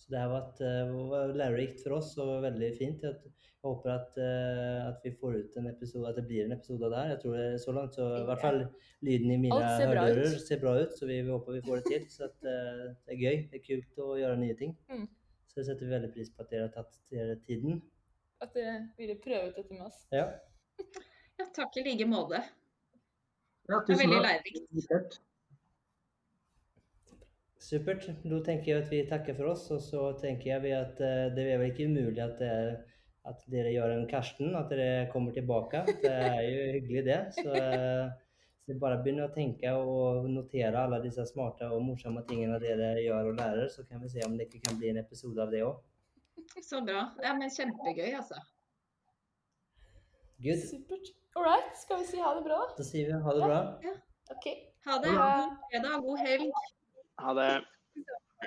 [0.00, 3.04] så det har vært, uh, lærerikt for oss og veldig fint.
[3.64, 6.90] Jeg håper at, uh, at, vi får ut en episode, at det blir en episode
[6.92, 7.06] der.
[7.14, 8.58] Jeg tror det er så langt, så i hvert fall
[9.08, 10.92] lyden i mine hører ser bra ut.
[10.98, 12.04] Så vi, vi, håper vi får det til.
[12.12, 13.40] Så at, uh, det er gøy.
[13.48, 14.76] Det er kult å gjøre nye ting.
[14.92, 15.08] Mm.
[15.48, 17.80] Så det setter vi veldig pris på at dere har tatt dere tiden.
[18.44, 20.04] At dere ville prøve ut dette med oss.
[20.12, 20.28] Ja.
[21.40, 22.44] ja takk i like måte.
[23.70, 25.22] Ja, Det er veldig lærerikt.
[27.64, 28.10] Supert.
[28.28, 31.46] Da tenker jeg at vi takker for oss, og så tenker jeg at eh, det
[31.48, 32.74] er vel ikke umulig at, eh,
[33.24, 35.84] at dere gjør en Karsten, at dere kommer tilbake.
[36.02, 37.18] Det er jo hyggelig det.
[37.38, 37.54] Så,
[38.64, 43.32] så bare begynn å tenke og notere alle disse smarte og morsomme tingene dere gjør
[43.32, 45.64] og lærer, så kan vi se om det ikke kan bli en episode av det
[45.64, 45.80] òg.
[46.60, 47.06] Så bra.
[47.24, 48.40] Ja, men kjempegøy, altså.
[50.44, 50.60] Good.
[50.68, 51.14] Supert.
[51.36, 51.76] All right.
[51.76, 52.74] Skal vi si ha det bra, da?
[52.78, 53.60] Da sier vi ha det bra.
[54.36, 54.46] OK.
[54.86, 55.14] Ha det.
[55.16, 56.50] Ha God fredag god helg.
[57.24, 57.52] Ha det.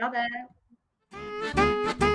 [0.01, 2.06] Ha det.